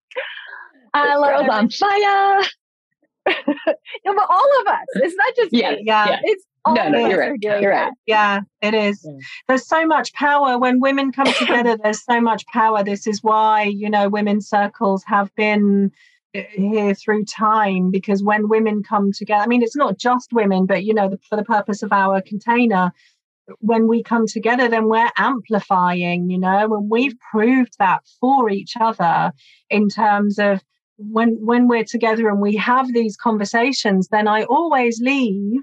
[0.92, 2.42] I love on fire.
[4.04, 4.84] no, but all of us.
[4.94, 5.82] It's not just yeah, me.
[5.84, 6.10] Yeah.
[6.10, 6.20] yeah.
[6.24, 7.38] It's all no, no, you're right.
[7.40, 7.92] You're right.
[8.06, 9.04] Yeah, it is.
[9.04, 9.18] Yeah.
[9.48, 11.76] There's so much power when women come together.
[11.82, 12.84] there's so much power.
[12.84, 15.90] This is why you know women's circles have been
[16.34, 20.66] eh, here through time because when women come together, I mean, it's not just women,
[20.66, 22.92] but you know, the, for the purpose of our container,
[23.58, 26.30] when we come together, then we're amplifying.
[26.30, 29.32] You know, and we've proved that for each other
[29.68, 30.62] in terms of
[30.98, 35.60] when when we're together and we have these conversations then i always leave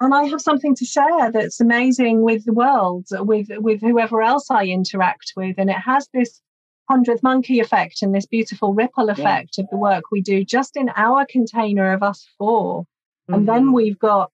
[0.00, 4.50] and I have something to share that's amazing with the world, with with whoever else
[4.50, 6.40] I interact with, and it has this
[6.88, 9.64] hundredth monkey effect and this beautiful ripple effect yeah.
[9.64, 13.34] of the work we do just in our container of us 4 mm-hmm.
[13.34, 13.74] And then mm-hmm.
[13.74, 14.32] we've got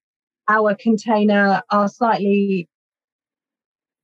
[0.49, 2.69] our container, our slightly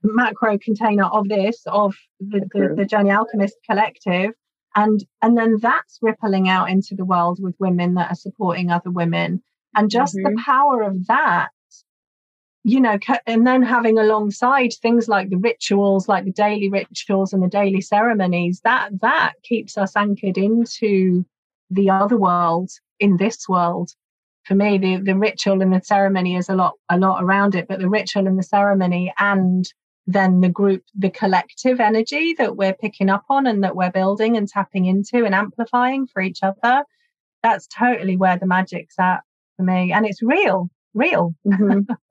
[0.03, 4.33] macro container of this, of the, the, the Journey Alchemist collective.
[4.75, 8.91] And, and then that's rippling out into the world with women that are supporting other
[8.91, 9.43] women.
[9.75, 10.35] And just mm-hmm.
[10.35, 11.51] the power of that
[12.62, 17.43] you know, and then having alongside things like the rituals, like the daily rituals and
[17.43, 21.25] the daily ceremonies, that that keeps us anchored into
[21.71, 23.91] the other world in this world.
[24.45, 27.66] For me, the, the ritual and the ceremony is a lot a lot around it,
[27.66, 29.64] but the ritual and the ceremony and
[30.07, 34.37] then the group, the collective energy that we're picking up on and that we're building
[34.37, 36.85] and tapping into and amplifying for each other,
[37.43, 39.21] that's totally where the magic's at
[39.61, 39.93] for me.
[39.93, 41.35] And it's real, real.
[41.47, 41.93] Mm-hmm.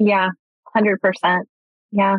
[0.00, 0.30] Yeah,
[0.76, 1.42] 100%.
[1.92, 2.16] Yeah.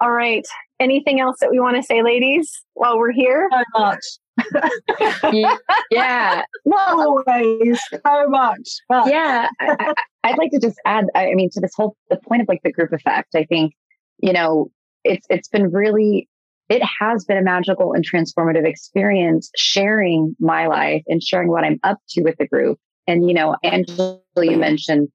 [0.00, 0.46] All right.
[0.78, 3.50] Anything else that we want to say, ladies, while we're here?
[3.50, 5.34] So much.
[5.90, 6.42] yeah.
[6.64, 8.68] Well, always so much.
[8.88, 9.08] But.
[9.08, 9.48] Yeah.
[9.58, 9.94] I,
[10.26, 12.70] would like to just add, I mean, to this whole, the point of like the
[12.70, 13.74] group effect, I think,
[14.22, 14.70] you know,
[15.02, 16.28] it's, it's been really,
[16.68, 21.80] it has been a magical and transformative experience sharing my life and sharing what I'm
[21.82, 22.78] up to with the group.
[23.06, 25.08] And, you know, Angela, you mentioned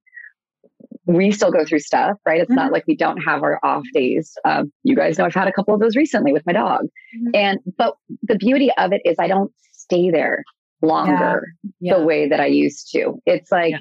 [1.05, 2.39] we still go through stuff, right?
[2.39, 2.55] It's mm-hmm.
[2.55, 4.37] not like we don't have our off days.
[4.45, 6.83] Um, you guys know I've had a couple of those recently with my dog.
[6.83, 7.29] Mm-hmm.
[7.33, 10.43] And, but the beauty of it is I don't stay there
[10.81, 11.93] longer yeah.
[11.93, 11.97] Yeah.
[11.97, 13.19] the way that I used to.
[13.25, 13.79] It's like, yeah.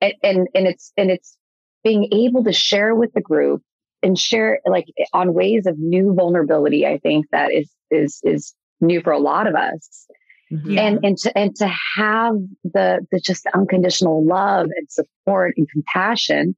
[0.00, 1.36] and, and, and it's, and it's
[1.84, 3.62] being able to share with the group
[4.02, 6.86] and share like on ways of new vulnerability.
[6.86, 10.06] I think that is, is, is new for a lot of us.
[10.52, 10.78] Mm-hmm.
[10.78, 12.34] And and to and to have
[12.64, 16.56] the the just unconditional love and support and compassion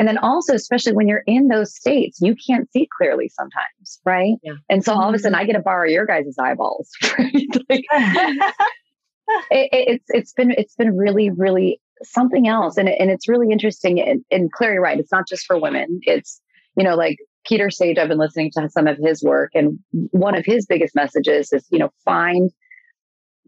[0.00, 4.36] and then also, especially when you're in those states, you can't see clearly sometimes, right?
[4.42, 4.54] Yeah.
[4.70, 5.42] And so all of a sudden, mm-hmm.
[5.42, 6.88] I get to borrow your guys' eyeballs,
[7.18, 7.34] right?
[7.68, 7.84] like,
[9.50, 14.00] it, it's it's been it's been really really something else, and and it's really interesting.
[14.00, 14.98] And, and Clary, right?
[14.98, 16.00] It's not just for women.
[16.04, 16.40] It's
[16.78, 17.98] you know like Peter Sage.
[17.98, 19.78] I've been listening to some of his work, and
[20.12, 22.50] one of his biggest messages is you know find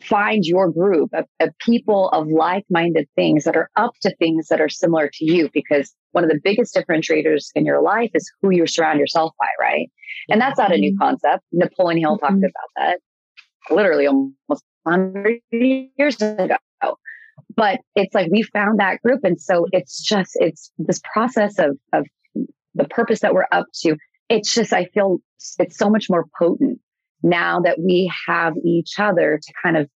[0.09, 4.61] find your group of, of people of like-minded things that are up to things that
[4.61, 8.51] are similar to you because one of the biggest differentiators in your life is who
[8.51, 9.91] you surround yourself by right
[10.29, 11.03] and that's not a new mm-hmm.
[11.03, 12.27] concept napoleon hill mm-hmm.
[12.27, 13.01] talked about that
[13.71, 16.57] literally almost 100 years ago
[17.55, 21.77] but it's like we found that group and so it's just it's this process of
[21.93, 22.07] of
[22.75, 23.97] the purpose that we're up to
[24.29, 25.19] it's just i feel
[25.59, 26.79] it's so much more potent
[27.23, 29.89] now that we have each other to kind of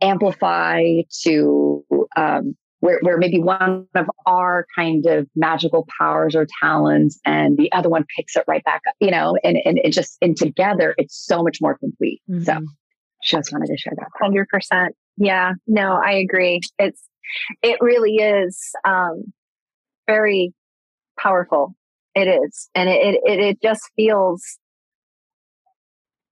[0.00, 0.82] amplify
[1.22, 1.84] to
[2.16, 7.70] um, where, where maybe one of our kind of magical powers or talents and the
[7.72, 10.94] other one picks it right back up, you know, and, and it just, and together
[10.98, 12.22] it's so much more complete.
[12.30, 12.44] Mm-hmm.
[12.44, 12.58] So
[13.24, 14.08] just wanted to share that.
[14.22, 14.88] 100%.
[15.16, 16.60] Yeah, no, I agree.
[16.78, 17.02] It's,
[17.62, 19.32] it really is um,
[20.06, 20.52] very
[21.18, 21.74] powerful.
[22.14, 22.68] It is.
[22.74, 24.58] And it, it, it just feels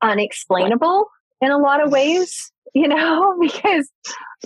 [0.04, 1.06] unexplainable
[1.40, 3.90] in a lot of ways, you know, because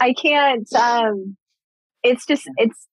[0.01, 1.37] I can't, um,
[2.03, 2.87] it's just, it's,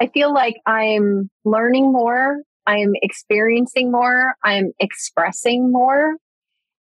[0.00, 6.16] I feel like I'm learning more, I'm experiencing more, I'm expressing more.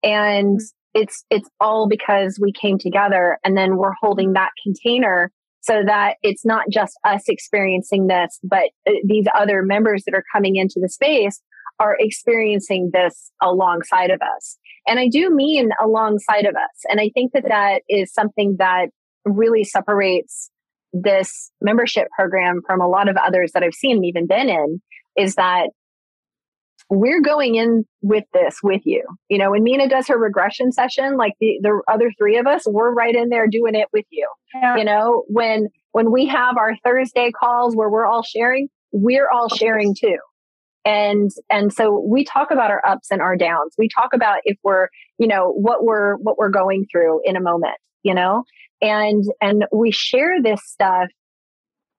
[0.03, 0.59] And
[0.93, 6.15] it's, it's all because we came together and then we're holding that container so that
[6.23, 10.79] it's not just us experiencing this, but uh, these other members that are coming into
[10.81, 11.41] the space
[11.79, 14.57] are experiencing this alongside of us.
[14.87, 16.83] And I do mean alongside of us.
[16.89, 18.87] And I think that that is something that
[19.25, 20.49] really separates
[20.93, 24.81] this membership program from a lot of others that I've seen and even been in
[25.15, 25.69] is that
[26.89, 29.03] we're going in with this with you.
[29.29, 32.63] You know, when Meena does her regression session, like the, the other three of us,
[32.65, 34.27] we're right in there doing it with you.
[34.53, 34.75] Yeah.
[34.75, 39.47] You know, when when we have our Thursday calls where we're all sharing, we're all
[39.47, 40.17] sharing too
[40.85, 43.73] and and so we talk about our ups and our downs.
[43.77, 47.41] We talk about if we're you know what we're what we're going through in a
[47.41, 48.43] moment you know?
[48.81, 51.09] And and we share this stuff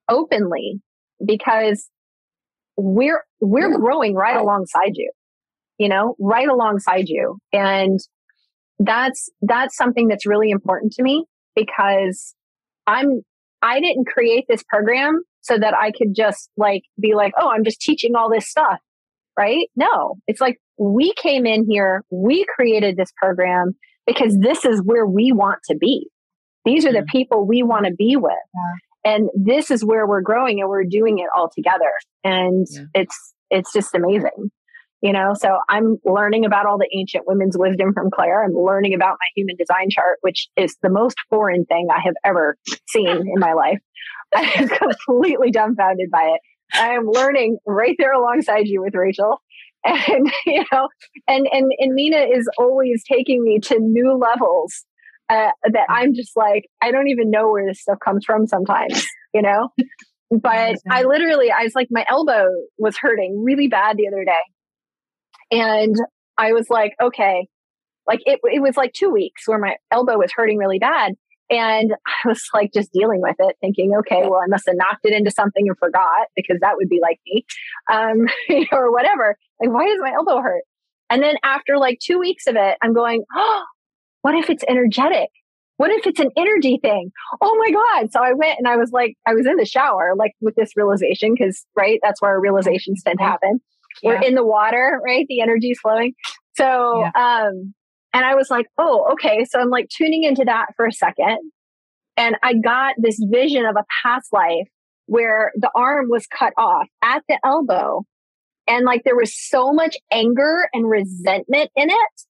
[0.08, 0.80] openly
[1.24, 1.88] because
[2.76, 4.36] we're we're growing right.
[4.36, 5.10] alongside you
[5.78, 6.14] you know?
[6.18, 7.38] Right alongside you.
[7.52, 7.98] And
[8.78, 11.24] that's that's something that's really important to me
[11.54, 12.34] because
[12.86, 13.20] i'm
[13.60, 17.64] i didn't create this program so that I could just like be like, oh, I'm
[17.64, 18.78] just teaching all this stuff.
[19.38, 19.68] Right?
[19.76, 23.74] No, it's like we came in here, we created this program
[24.06, 26.08] because this is where we want to be.
[26.64, 27.16] These are the mm-hmm.
[27.16, 28.32] people we want to be with.
[28.54, 29.14] Yeah.
[29.14, 31.90] And this is where we're growing and we're doing it all together.
[32.22, 32.82] And yeah.
[32.94, 34.50] it's, it's just amazing.
[35.02, 35.34] You know?
[35.34, 38.44] So i'm learning about all the ancient women's wisdom from clare.
[38.44, 42.14] I'm learning about my human design chart which is the most foreign thing i have
[42.24, 42.56] ever
[42.88, 43.78] seen in my life.
[44.34, 46.40] I'm completely dumbfounded by it.
[46.74, 49.42] I am learning right there alongside you with rachael.
[49.84, 50.88] And you know
[51.26, 54.84] and and and meena is always taking me to new levels
[55.28, 59.04] uh, that i'm just like i don't even know where this stuff comes from sometimes
[59.34, 59.70] you know?
[60.30, 62.46] But i literally i was like my elbow
[62.78, 64.38] was hurting really bad the other day
[65.52, 65.94] and
[66.38, 67.46] I was like, okay,
[68.06, 71.12] like it, it was like two weeks where my elbow was hurting really bad.
[71.50, 75.04] And I was like just dealing with it, thinking, okay, well, I must have knocked
[75.04, 77.44] it into something and forgot because that would be like me,
[77.92, 78.26] um,
[78.72, 79.36] or whatever.
[79.60, 80.64] Like, why does my elbow hurt?
[81.10, 83.64] And then after like two weeks of it, I'm going, oh,
[84.22, 85.28] what if it's energetic?
[85.76, 87.10] What if it's an energy thing?
[87.42, 88.12] Oh my God.
[88.12, 90.70] So I went and I was like, I was in the shower, like with this
[90.76, 93.60] realization, because, right, that's where realizations tend to happen
[94.02, 95.26] we're in the water, right?
[95.28, 96.12] The energy is flowing.
[96.54, 97.46] So, yeah.
[97.46, 97.74] um,
[98.12, 99.44] and I was like, oh, okay.
[99.48, 101.38] So I'm like tuning into that for a second.
[102.16, 104.68] And I got this vision of a past life
[105.06, 108.02] where the arm was cut off at the elbow.
[108.66, 112.22] And like there was so much anger and resentment in it.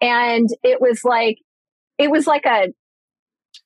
[0.00, 1.38] And it was like,
[1.98, 2.68] it was like a,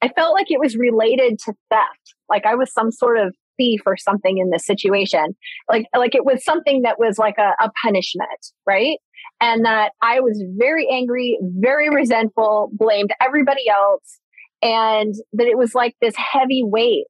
[0.03, 2.14] I felt like it was related to theft.
[2.28, 5.36] Like I was some sort of thief or something in this situation.
[5.70, 8.28] Like, like it was something that was like a, a punishment,
[8.66, 8.98] right?
[9.40, 14.18] And that I was very angry, very resentful, blamed everybody else.
[14.62, 17.07] And that it was like this heavy weight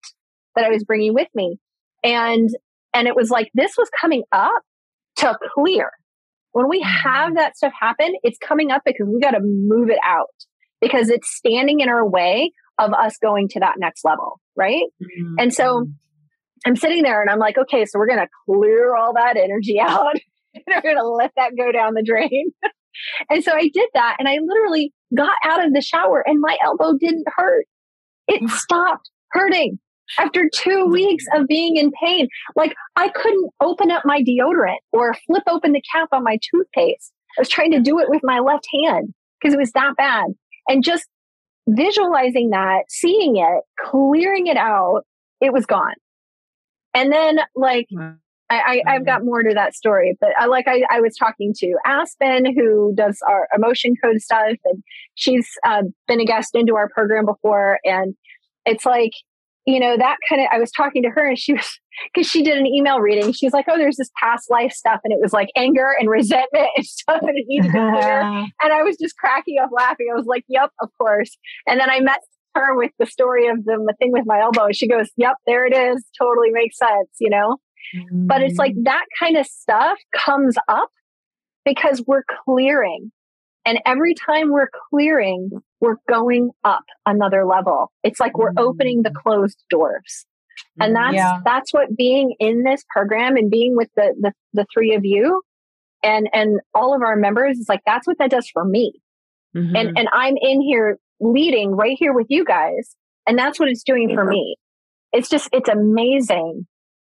[0.57, 1.59] that I was bringing with me.
[2.03, 2.49] And,
[2.95, 4.62] and it was like, this was coming up
[5.16, 5.90] to clear.
[6.53, 7.34] When we have mm-hmm.
[7.36, 10.28] that stuff happen, it's coming up because we got to move it out
[10.80, 14.40] because it's standing in our way of us going to that next level.
[14.57, 14.84] Right.
[15.03, 15.34] Mm-hmm.
[15.38, 15.86] And so
[16.67, 19.81] I'm sitting there and I'm like, okay, so we're going to clear all that energy
[19.81, 20.15] out
[20.55, 22.53] and we're going to let that go down the drain.
[23.31, 26.57] and so I did that and I literally got out of the shower and my
[26.65, 27.67] elbow didn't hurt.
[28.29, 29.79] It stopped hurting
[30.19, 32.29] after two weeks of being in pain.
[32.55, 37.13] Like I couldn't open up my deodorant or flip open the cap on my toothpaste.
[37.37, 40.27] I was trying to do it with my left hand because it was that bad.
[40.69, 41.09] And just
[41.69, 45.03] visualizing that, seeing it, clearing it out,
[45.41, 45.95] it was gone.
[46.95, 48.16] And then like mm.
[48.51, 49.05] I, I, have mm-hmm.
[49.05, 52.93] got more to that story, but I like I, I was talking to Aspen, who
[52.95, 54.82] does our emotion code stuff, and
[55.14, 58.14] she's uh, been a guest into our program before, and
[58.66, 59.12] it's like
[59.64, 60.49] you know that kind of.
[60.53, 61.78] I was talking to her, and she was
[62.14, 63.32] because she did an email reading.
[63.32, 66.68] She's like, "Oh, there's this past life stuff," and it was like anger and resentment
[66.76, 68.20] and stuff, and it needed to clear.
[68.62, 70.09] and I was just cracking up laughing.
[70.12, 71.36] I was like, "Yep, of course."
[71.66, 72.20] And then I met
[72.55, 74.68] her with the story of the thing with my elbow.
[74.72, 76.05] She goes, Yep, there it is.
[76.18, 77.57] Totally makes sense, you know?
[77.96, 78.26] Mm-hmm.
[78.26, 78.84] But it's like mm.
[78.84, 80.90] that kind of stuff comes up
[81.64, 83.12] because we're clearing.
[83.64, 85.50] And every time we're clearing,
[85.80, 87.92] we're going up another level.
[88.03, 89.22] It's like we're opening the mm.
[89.22, 90.26] closed doors.
[90.80, 91.40] And mm, that's yeah.
[91.44, 95.42] that's what being in this program and being with the, the the three of you
[96.03, 98.92] and and all of our members is like that's what that does for me.
[99.57, 99.76] Mm-hmm.
[99.76, 102.95] And and I'm in here leading right here with you guys.
[103.27, 104.57] And that's what it's doing for me.
[105.12, 106.66] It's just, it's amazing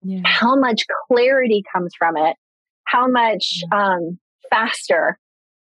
[0.02, 0.22] yeah.
[0.24, 2.36] how much clarity comes from it,
[2.84, 4.18] how much um,
[4.50, 5.18] faster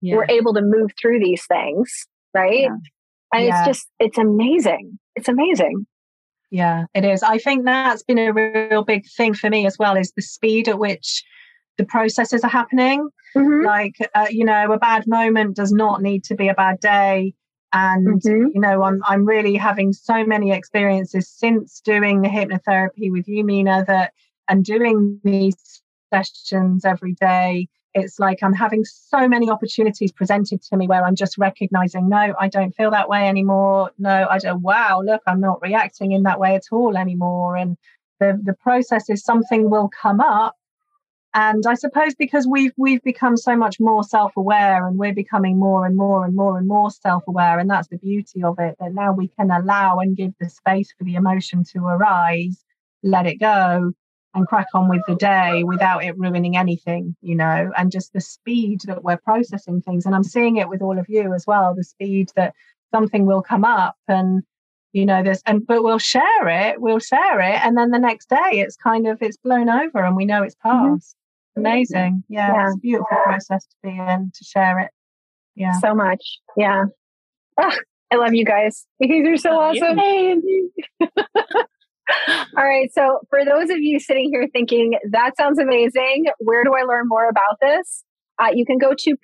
[0.01, 0.17] yeah.
[0.17, 2.07] we're able to move through these things.
[2.33, 2.63] Right.
[2.63, 2.77] Yeah.
[3.33, 4.99] And it's just, it's amazing.
[5.17, 5.87] It's amazing.
[6.51, 7.23] Yeah, it is.
[7.23, 10.69] I think that's been a real big thing for me as well is the speed
[10.69, 11.23] at which
[11.77, 13.09] the processes are happening.
[13.37, 13.67] Mm-hmm.
[13.67, 17.35] Like, uh, you know, a bad moment does not need to be a bad day
[17.73, 18.49] and mm-hmm.
[18.55, 23.45] you know I'm I'm really having so many experiences since doing the hypnotherapy with you
[23.45, 24.13] Meena that
[24.49, 30.77] and doing these sessions every day it's like I'm having so many opportunities presented to
[30.77, 34.63] me where I'm just recognizing no I don't feel that way anymore no I don't
[34.63, 37.77] wow look I'm not reacting in that way at all anymore and
[38.21, 40.57] the the process is something will come up
[41.39, 45.87] and I suppose because we've we've become so much more self-aware and we're becoming more
[45.87, 49.13] and more and more and more self-aware and that's the beauty of it that now
[49.13, 52.65] we can allow and give the space for the emotion to arise
[53.05, 53.93] let it go
[54.35, 58.21] and crack on with the day without it ruining anything you know and just the
[58.21, 61.73] speed that we're processing things and i'm seeing it with all of you as well
[61.73, 62.53] the speed that
[62.93, 64.43] something will come up and
[64.93, 68.29] you know this and but we'll share it we'll share it and then the next
[68.29, 70.87] day it's kind of it's blown over and we know it's mm-hmm.
[71.59, 72.25] Amazing.
[72.29, 74.91] Yeah, yeah, it's a beautiful process to be in to share it.
[75.55, 75.73] Yeah.
[75.81, 76.23] So much.
[76.57, 76.85] Yeah.
[77.61, 77.77] Oh,
[78.11, 78.87] i love you guys.
[79.01, 79.99] You guys are so awesome.
[82.57, 86.25] All right so for those of you sitting here thinking that sounds amazing.
[86.39, 88.03] Where do i learn more about this?
[88.39, 89.17] Uh, you can go to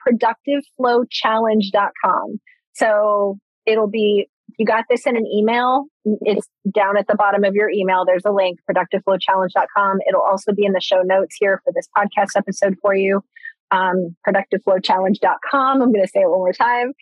[0.81, 2.41] productiveflowchallenge.com.
[2.75, 4.29] So it'll be,
[4.59, 5.85] you got this in an email.
[6.23, 8.05] It's down at the bottom of your email.
[8.05, 9.99] There's a link, productiveflowchallenge.com.
[10.09, 13.23] It'll also be in the show notes here for this podcast episode for you.
[13.71, 15.83] Um, productiveflowchallenge.com.
[15.83, 16.93] I'm going to say it one more time.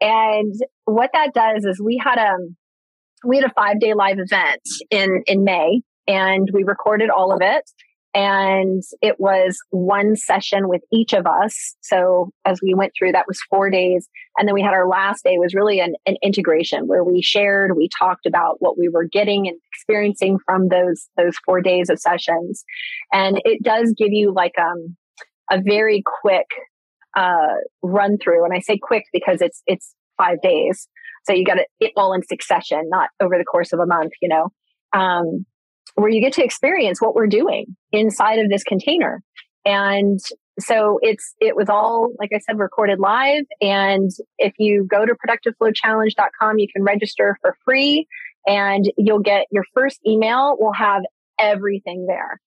[0.00, 0.54] And
[0.84, 2.36] what that does is we had a,
[3.24, 7.40] we had a five day live event in, in May and we recorded all of
[7.42, 7.64] it
[8.14, 11.74] and it was one session with each of us.
[11.80, 14.08] So as we went through, that was four days.
[14.36, 17.76] And then we had our last day was really an, an integration where we shared,
[17.76, 21.98] we talked about what we were getting and experiencing from those, those four days of
[21.98, 22.64] sessions.
[23.12, 24.96] And it does give you like, um,
[25.50, 26.46] a very quick,
[27.16, 28.44] uh, run through.
[28.44, 30.86] And I say quick because it's, it's five days.
[31.24, 34.28] So you got it all in succession, not over the course of a month, you
[34.28, 34.50] know.
[34.92, 35.46] Um,
[35.94, 39.22] where you get to experience what we're doing inside of this container.
[39.64, 40.18] And
[40.60, 45.14] so it's it was all like I said recorded live and if you go to
[45.14, 48.06] productiveflowchallenge.com you can register for free
[48.46, 51.02] and you'll get your first email will have
[51.38, 52.40] everything there.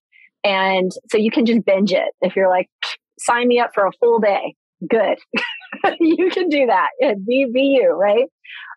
[0.43, 2.69] And so you can just binge it if you're like
[3.17, 4.55] sign me up for a full day.
[4.87, 5.17] Good.
[5.99, 6.89] you can do that.
[7.25, 8.25] Be, be you, right?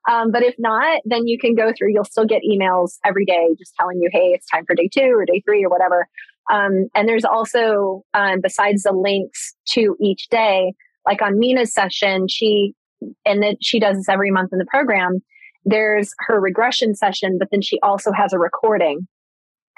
[0.09, 3.49] Um, but if not, then you can go through, you'll still get emails every day
[3.59, 6.09] just telling you, hey, it's time for day two or day three or whatever.
[6.51, 10.73] Um, and there's also, um, besides the links to each day,
[11.07, 12.75] like on Meena's session, she,
[13.27, 15.21] and then she does this every month in the program.
[15.65, 19.07] There's her regression session, but then she also has a recording.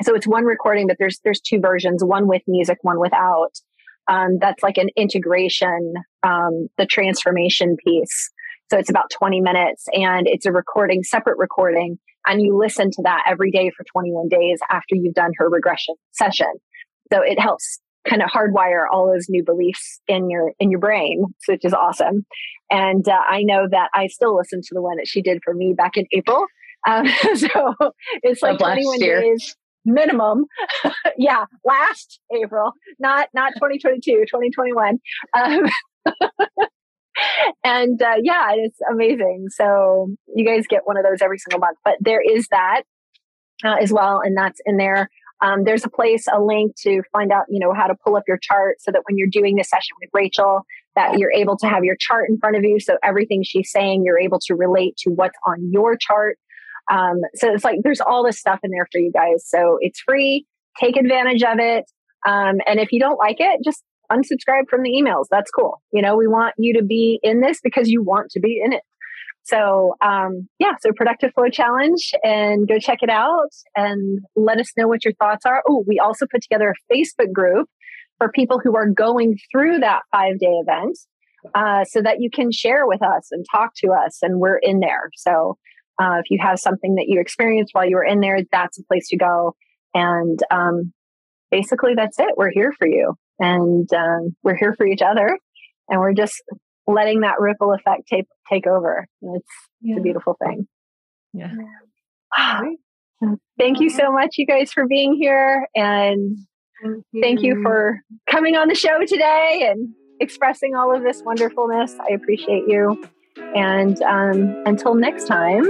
[0.02, 3.52] So it's one recording, but there's, there's two versions, one with music, one without.
[4.08, 8.30] Um, that's like an integration, um, the transformation piece.
[8.70, 11.98] So it's about 20 minutes and it's a recording, separate recording.
[12.26, 15.94] And you listen to that every day for 21 days after you've done her regression
[16.12, 16.52] session.
[17.12, 21.22] So it helps kind of hardwire all those new beliefs in your in your brain
[21.48, 22.24] which is awesome
[22.70, 25.52] and uh, i know that i still listen to the one that she did for
[25.52, 26.46] me back in april
[26.88, 27.74] um, so
[28.22, 29.20] it's like 21 year.
[29.20, 29.54] days
[29.84, 30.46] minimum
[31.18, 34.98] yeah last april not not 2022 2021
[35.38, 35.60] um,
[37.64, 39.48] and uh, yeah, it's amazing.
[39.50, 41.78] So you guys get one of those every single month.
[41.84, 42.82] But there is that
[43.64, 45.10] uh, as well, and that's in there.
[45.42, 48.24] Um, there's a place, a link to find out, you know, how to pull up
[48.28, 50.62] your chart so that when you're doing the session with Rachael,
[50.96, 52.78] that you're able to have your chart in front of you.
[52.78, 56.36] So everything she's saying, you're able to relate to what's on your chart.
[56.90, 59.44] Um, so it's like there's all this stuff in there for you guys.
[59.46, 60.44] So it's free.
[60.78, 61.84] Take advantage of it.
[62.26, 65.26] Um, and if you don't like it, just unsubscribe from the emails.
[65.30, 65.82] That's cool.
[65.92, 68.72] You know, we want you to be in this because you want to be in
[68.72, 68.82] it.
[69.42, 74.72] So, um, yeah, so Productive Flow Challenge and go check it out and let us
[74.76, 75.62] know what your thoughts are.
[75.68, 77.68] Oh, we also put together a Facebook group
[78.18, 80.98] for people who are going through that five day event
[81.54, 84.80] uh, so that you can share with us and talk to us, and we're in
[84.80, 85.10] there.
[85.16, 85.56] So,
[86.00, 88.84] uh, if you have something that you experienced while you were in there, that's a
[88.84, 89.54] place to go.
[89.94, 90.92] And um,
[91.50, 92.34] basically, that's it.
[92.36, 95.36] We're here for you and um, we're here for each other
[95.88, 96.42] and we're just
[96.86, 99.06] letting that ripple effect take take over.
[99.22, 99.46] It's,
[99.80, 99.94] yeah.
[99.94, 100.68] it's a beautiful thing.
[101.32, 101.54] Yeah.
[103.58, 106.38] Thank you so much you guys for being here and
[106.82, 107.22] thank you.
[107.22, 107.62] thank you.
[107.62, 111.96] for coming on the show today and expressing all of this wonderfulness.
[112.08, 113.04] I appreciate you.
[113.54, 115.64] And um, until next time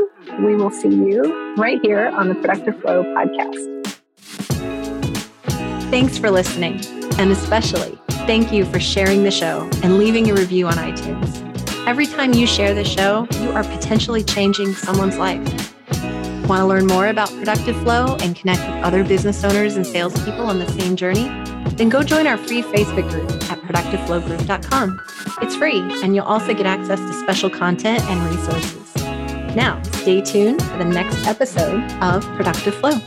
[0.44, 3.76] we will see you right here on the productive flow podcast.
[5.90, 10.66] Thanks for listening and especially, thank you for sharing the show and leaving a review
[10.66, 11.46] on iTunes.
[11.86, 15.40] Every time you share the show, you are potentially changing someone's life.
[16.48, 20.46] Want to learn more about Productive Flow and connect with other business owners and salespeople
[20.46, 21.28] on the same journey?
[21.76, 25.00] Then go join our free Facebook group at productiveflowgroup.com.
[25.42, 28.94] It's free, and you'll also get access to special content and resources.
[29.54, 32.98] Now, stay tuned for the next episode of Productive Flow.